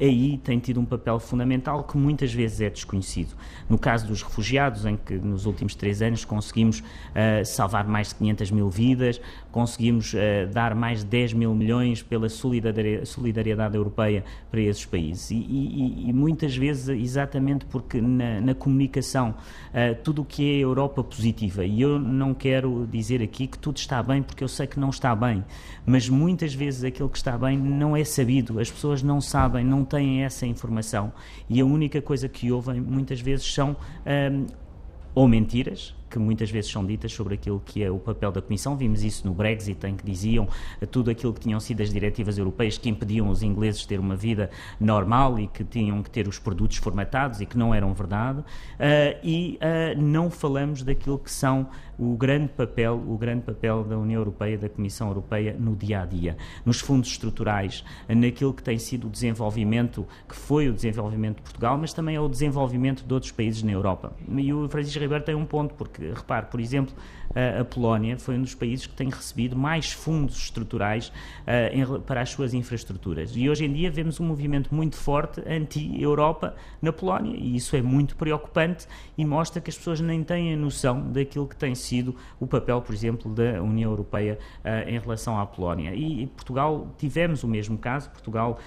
[0.00, 3.34] aí tem tido um papel fundamental que muitas vezes é desconhecido.
[3.68, 8.16] No caso dos refugiados, em que nos últimos três anos conseguimos uh, salvar mais de
[8.16, 9.20] 500 mil vidas,
[9.52, 10.18] conseguimos uh,
[10.50, 15.30] dar mais de 10 mil milhões pela solidariedade, solidariedade europeia para esses países.
[15.30, 20.58] E, e, e muitas vezes, exatamente porque na, na comunicação, uh, tudo o que é
[20.58, 24.66] Europa positiva, e eu não quero dizer aqui que tudo está bem, porque eu sei
[24.66, 25.44] que não está bem,
[25.84, 29.84] mas muitas vezes aquilo que está bem não é sabido, as pessoas não sabem, não
[29.84, 31.12] têm essa informação,
[31.48, 33.76] e a única coisa que ouvem muitas vezes são
[34.32, 34.46] um,
[35.14, 38.76] ou mentiras, que muitas vezes são ditas sobre aquilo que é o papel da Comissão.
[38.76, 40.46] Vimos isso no Brexit, em que diziam
[40.90, 44.14] tudo aquilo que tinham sido as diretivas europeias que impediam os ingleses de ter uma
[44.14, 48.40] vida normal e que tinham que ter os produtos formatados e que não eram verdade.
[48.40, 48.44] Uh,
[49.22, 51.68] e uh, não falamos daquilo que são
[51.98, 56.06] o grande papel, o grande papel da União Europeia, da Comissão Europeia no dia a
[56.06, 61.42] dia, nos fundos estruturais, naquilo que tem sido o desenvolvimento, que foi o desenvolvimento de
[61.42, 64.12] Portugal, mas também é o desenvolvimento de outros países na Europa.
[64.28, 66.94] E o Francisco Ribeiro tem um ponto, porque repare, por exemplo,
[67.60, 71.10] a Polónia foi um dos países que tem recebido mais fundos estruturais
[72.06, 73.32] para as suas infraestruturas.
[73.34, 77.80] E hoje em dia vemos um movimento muito forte anti-Europa na Polónia, e isso é
[77.80, 82.14] muito preocupante e mostra que as pessoas nem têm a noção daquilo que tem sido
[82.38, 84.38] o papel, por exemplo, da União Europeia
[84.86, 85.94] em relação à Polónia.
[85.94, 88.58] E, Portugal, tivemos o mesmo caso, Portugal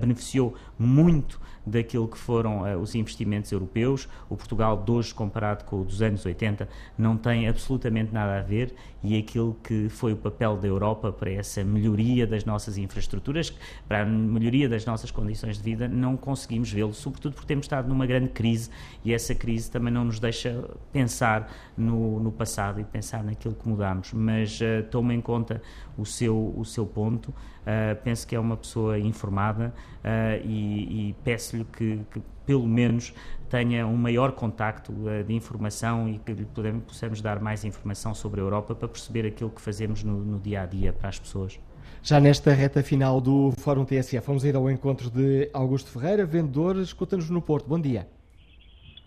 [0.00, 4.08] beneficiou muito daquilo que foram uh, os investimentos europeus.
[4.30, 8.42] O Portugal de hoje, comparado com o dos anos 80, não tem absolutamente nada a
[8.42, 13.52] ver e aquilo que foi o papel da Europa para essa melhoria das nossas infraestruturas,
[13.86, 17.88] para a melhoria das nossas condições de vida, não conseguimos vê-lo, sobretudo porque temos estado
[17.88, 18.70] numa grande crise
[19.04, 23.68] e essa crise também não nos deixa pensar no, no passado e pensar naquilo que
[23.68, 24.12] mudamos.
[24.12, 25.62] Mas uh, em conta
[25.96, 27.32] o seu, o seu ponto.
[27.66, 33.12] Uh, penso que é uma pessoa informada uh, e, e peço-lhe que, que, pelo menos,
[33.50, 38.14] tenha um maior contacto uh, de informação e que lhe podemos, possamos dar mais informação
[38.14, 41.18] sobre a Europa para perceber aquilo que fazemos no, no dia a dia para as
[41.18, 41.58] pessoas.
[42.04, 46.76] Já nesta reta final do Fórum TSF, vamos ir ao encontro de Augusto Ferreira, vendedor,
[46.76, 47.68] escuta-nos no Porto.
[47.68, 48.06] Bom dia.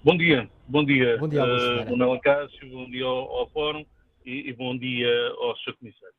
[0.04, 3.86] Bom dia, bom dia, bom dia Augusto uh, Manuel Cássio, bom dia ao, ao Fórum
[4.26, 5.78] e, e, bom dia ao Sr.
[5.78, 6.16] Comissário.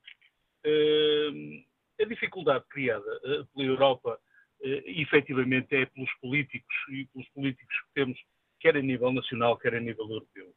[0.67, 1.70] Uh,
[2.01, 4.19] a dificuldade criada uh, pela Europa,
[4.61, 8.19] uh, efetivamente, é pelos políticos e pelos políticos que temos,
[8.61, 10.49] quer a nível nacional, quer a nível europeu.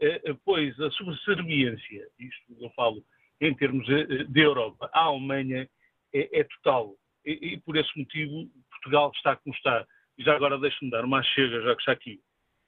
[0.00, 3.04] Uh, pois a subserviência, isto eu falo
[3.40, 5.68] em termos de Europa, à Alemanha
[6.14, 6.94] é, é total.
[7.24, 9.86] E, e, por esse motivo Portugal está como está.
[10.16, 12.18] E já agora deixe-me dar uma chega, já que está aqui.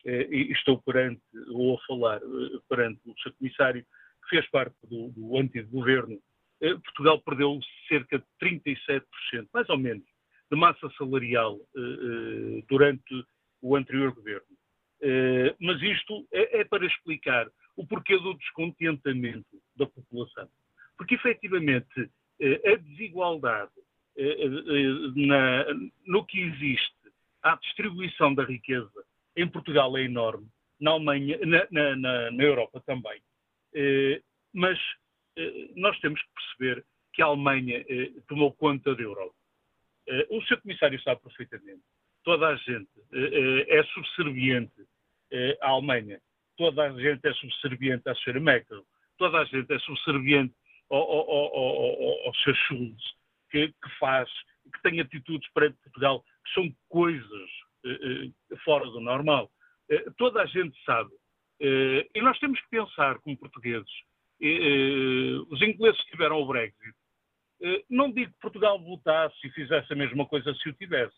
[0.04, 2.20] E estou perante, ou a falar
[2.68, 3.32] perante o Sr.
[3.38, 3.86] Comissário,
[4.28, 6.27] que fez parte do, do antigo governo eh,
[6.60, 7.58] Portugal perdeu
[7.88, 9.02] cerca de 37%,
[9.52, 10.04] mais ou menos,
[10.50, 13.24] de massa salarial eh, eh, durante
[13.62, 14.46] o anterior governo.
[15.60, 20.48] Mas isto é, é para explicar o porquê do descontentamento da população.
[20.96, 22.10] Porque, efetivamente,
[22.40, 23.70] a desigualdade
[26.04, 26.96] no que existe
[27.42, 29.04] à distribuição da riqueza
[29.36, 30.48] em Portugal é enorme,
[30.80, 33.20] na Alemanha, na, na, na Europa também.
[34.52, 35.07] Mas eh,
[35.76, 36.84] nós temos que perceber
[37.18, 39.34] que a Alemanha eh, tomou conta da Europa.
[40.06, 40.60] Eh, o Sr.
[40.60, 41.82] Comissário sabe perfeitamente.
[42.22, 44.86] Toda a gente eh, é subserviente
[45.60, 46.20] à Alemanha.
[46.56, 48.38] Toda a gente é subserviente à Sra.
[48.38, 48.84] Merkel.
[49.18, 50.54] Toda a gente é subserviente
[50.88, 52.54] ao, Sr.
[52.54, 53.02] Schulz,
[53.50, 54.30] que, que, faz,
[54.72, 57.50] que tem atitudes perante Portugal que são coisas
[58.64, 59.50] fora do normal.
[60.16, 61.10] toda a gente sabe.
[61.60, 63.90] e nós temos que pensar, como portugueses,
[64.40, 66.94] os ingleses tiveram o Brexit
[67.60, 71.16] eh, não digo que Portugal votasse e fizesse a mesma coisa se o tivesse,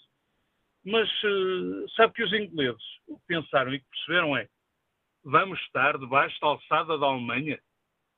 [0.85, 4.49] mas eh, sabe que os ingleses o que pensaram e que perceberam é
[5.23, 7.61] vamos estar debaixo da alçada da Alemanha?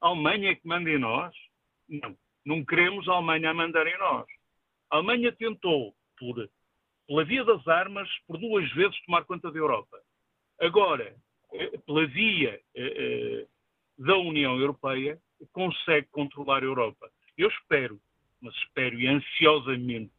[0.00, 1.34] A Alemanha é que manda em nós?
[1.88, 2.16] Não,
[2.46, 4.26] não queremos a Alemanha a mandar em nós.
[4.90, 6.48] A Alemanha tentou, por,
[7.08, 9.98] pela via das armas, por duas vezes tomar conta da Europa.
[10.60, 11.16] Agora,
[11.54, 12.60] eh, pela via
[14.04, 15.18] da União Europeia,
[15.52, 17.10] consegue controlar a Europa.
[17.36, 18.00] Eu espero
[18.42, 20.10] mas espero e ansiosamente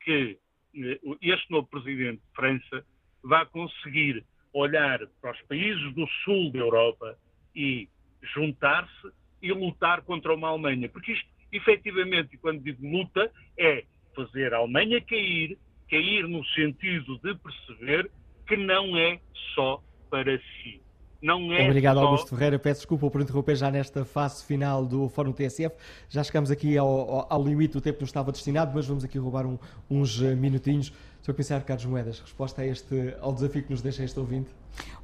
[0.00, 0.38] que
[0.76, 2.86] eh, este novo presidente de França
[3.22, 4.24] vá conseguir
[4.54, 7.18] olhar para os países do sul da Europa
[7.54, 7.88] e
[8.34, 9.12] juntar-se
[9.42, 10.88] e lutar contra uma Alemanha.
[10.88, 13.84] Porque isto, efetivamente, quando digo luta, é
[14.14, 15.58] fazer a Alemanha cair,
[15.90, 18.10] cair no sentido de perceber
[18.46, 19.20] que não é
[19.54, 20.80] só para si.
[21.20, 22.04] Não é Obrigado, só...
[22.04, 22.58] Augusto Ferreira.
[22.58, 25.74] Peço desculpa por interromper já nesta fase final do Fórum TSF.
[26.08, 29.18] Já chegamos aqui ao, ao limite do tempo que nos estava destinado, mas vamos aqui
[29.18, 29.58] roubar um,
[29.90, 30.92] uns eh, minutinhos.
[31.22, 31.32] Sr.
[31.32, 34.48] Comissário Carlos Moedas, resposta a este, ao desafio que nos deixa este ouvinte?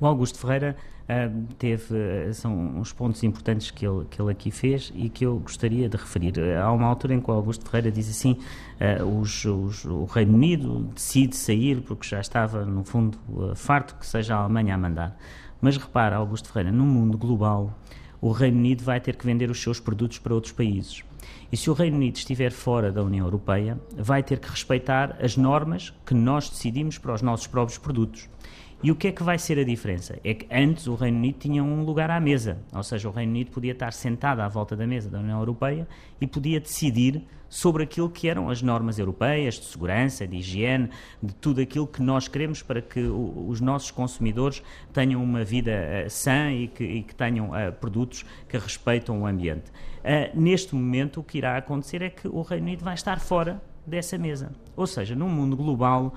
[0.00, 4.50] O Augusto Ferreira uh, teve, uh, são uns pontos importantes que ele, que ele aqui
[4.50, 6.38] fez e que eu gostaria de referir.
[6.56, 8.38] Há uma altura em que o Augusto Ferreira diz assim,
[8.80, 13.18] uh, os, os, o Reino Unido decide sair porque já estava, no fundo,
[13.56, 15.18] farto que seja a Alemanha a mandar.
[15.64, 17.72] Mas repara, Augusto Ferreira, num mundo global,
[18.20, 21.02] o Reino Unido vai ter que vender os seus produtos para outros países.
[21.50, 25.38] E se o Reino Unido estiver fora da União Europeia, vai ter que respeitar as
[25.38, 28.28] normas que nós decidimos para os nossos próprios produtos.
[28.84, 30.18] E o que é que vai ser a diferença?
[30.22, 33.32] É que antes o Reino Unido tinha um lugar à mesa, ou seja, o Reino
[33.32, 35.88] Unido podia estar sentado à volta da mesa da União Europeia
[36.20, 40.90] e podia decidir sobre aquilo que eram as normas europeias de segurança, de higiene,
[41.22, 44.62] de tudo aquilo que nós queremos para que os nossos consumidores
[44.92, 45.72] tenham uma vida
[46.04, 49.70] uh, sã e que, e que tenham uh, produtos que respeitam o ambiente.
[50.00, 53.62] Uh, neste momento, o que irá acontecer é que o Reino Unido vai estar fora
[53.86, 54.52] dessa mesa.
[54.76, 56.14] Ou seja, num mundo global,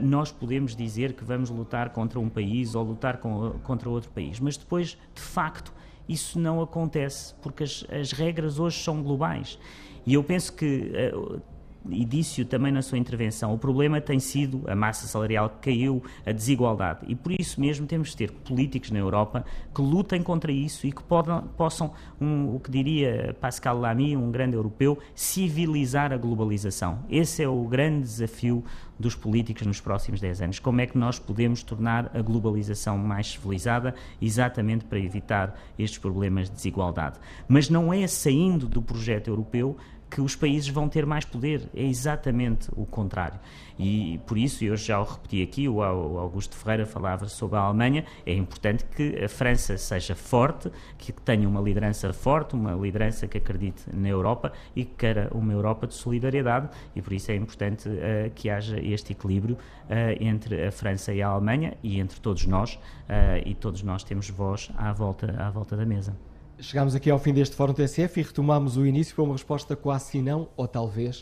[0.00, 4.38] nós podemos dizer que vamos lutar contra um país ou lutar com, contra outro país,
[4.40, 5.72] mas depois, de facto,
[6.08, 9.58] isso não acontece porque as, as regras hoje são globais
[10.06, 11.42] e eu penso que uh,
[11.90, 16.02] e disse-o também na sua intervenção, o problema tem sido a massa salarial que caiu,
[16.24, 17.00] a desigualdade.
[17.06, 19.44] E por isso mesmo temos de ter políticos na Europa
[19.74, 24.30] que lutem contra isso e que podam, possam, um, o que diria Pascal Lamy, um
[24.30, 26.98] grande europeu, civilizar a globalização.
[27.10, 28.64] Esse é o grande desafio
[28.98, 30.58] dos políticos nos próximos 10 anos.
[30.58, 36.48] Como é que nós podemos tornar a globalização mais civilizada, exatamente para evitar estes problemas
[36.48, 37.18] de desigualdade.
[37.46, 39.76] Mas não é saindo do projeto europeu
[40.10, 41.68] que os países vão ter mais poder.
[41.74, 43.38] É exatamente o contrário.
[43.78, 48.04] E por isso, eu já o repeti aqui, o Augusto Ferreira falava sobre a Alemanha,
[48.24, 53.36] é importante que a França seja forte, que tenha uma liderança forte, uma liderança que
[53.36, 57.88] acredite na Europa e que queira uma Europa de solidariedade e por isso é importante
[57.88, 62.46] uh, que haja este equilíbrio uh, entre a França e a Alemanha e entre todos
[62.46, 66.16] nós uh, e todos nós temos voz à volta, à volta da mesa.
[66.58, 70.06] Chegámos aqui ao fim deste Fórum TSF e retomamos o início para uma resposta quase
[70.06, 71.20] sim não, ou talvez.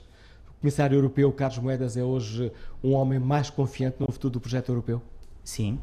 [0.48, 2.52] O Comissário Europeu Carlos Moedas é hoje
[2.82, 5.02] um homem mais confiante no futuro do projeto europeu?
[5.42, 5.80] Sim.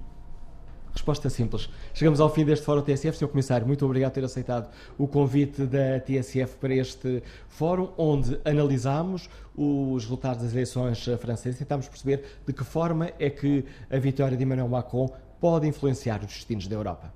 [0.94, 1.69] Resposta simples.
[1.94, 3.18] Chegamos ao fim deste Fórum TSF.
[3.18, 3.28] Sr.
[3.28, 9.30] Comissário, muito obrigado por ter aceitado o convite da TSF para este fórum, onde analisámos
[9.53, 14.38] os resultados das eleições francesas e tentámos perceber de que forma é que a vitória
[14.38, 15.10] de Emmanuel Macron
[15.41, 17.14] pode influenciar os destinos da Europa.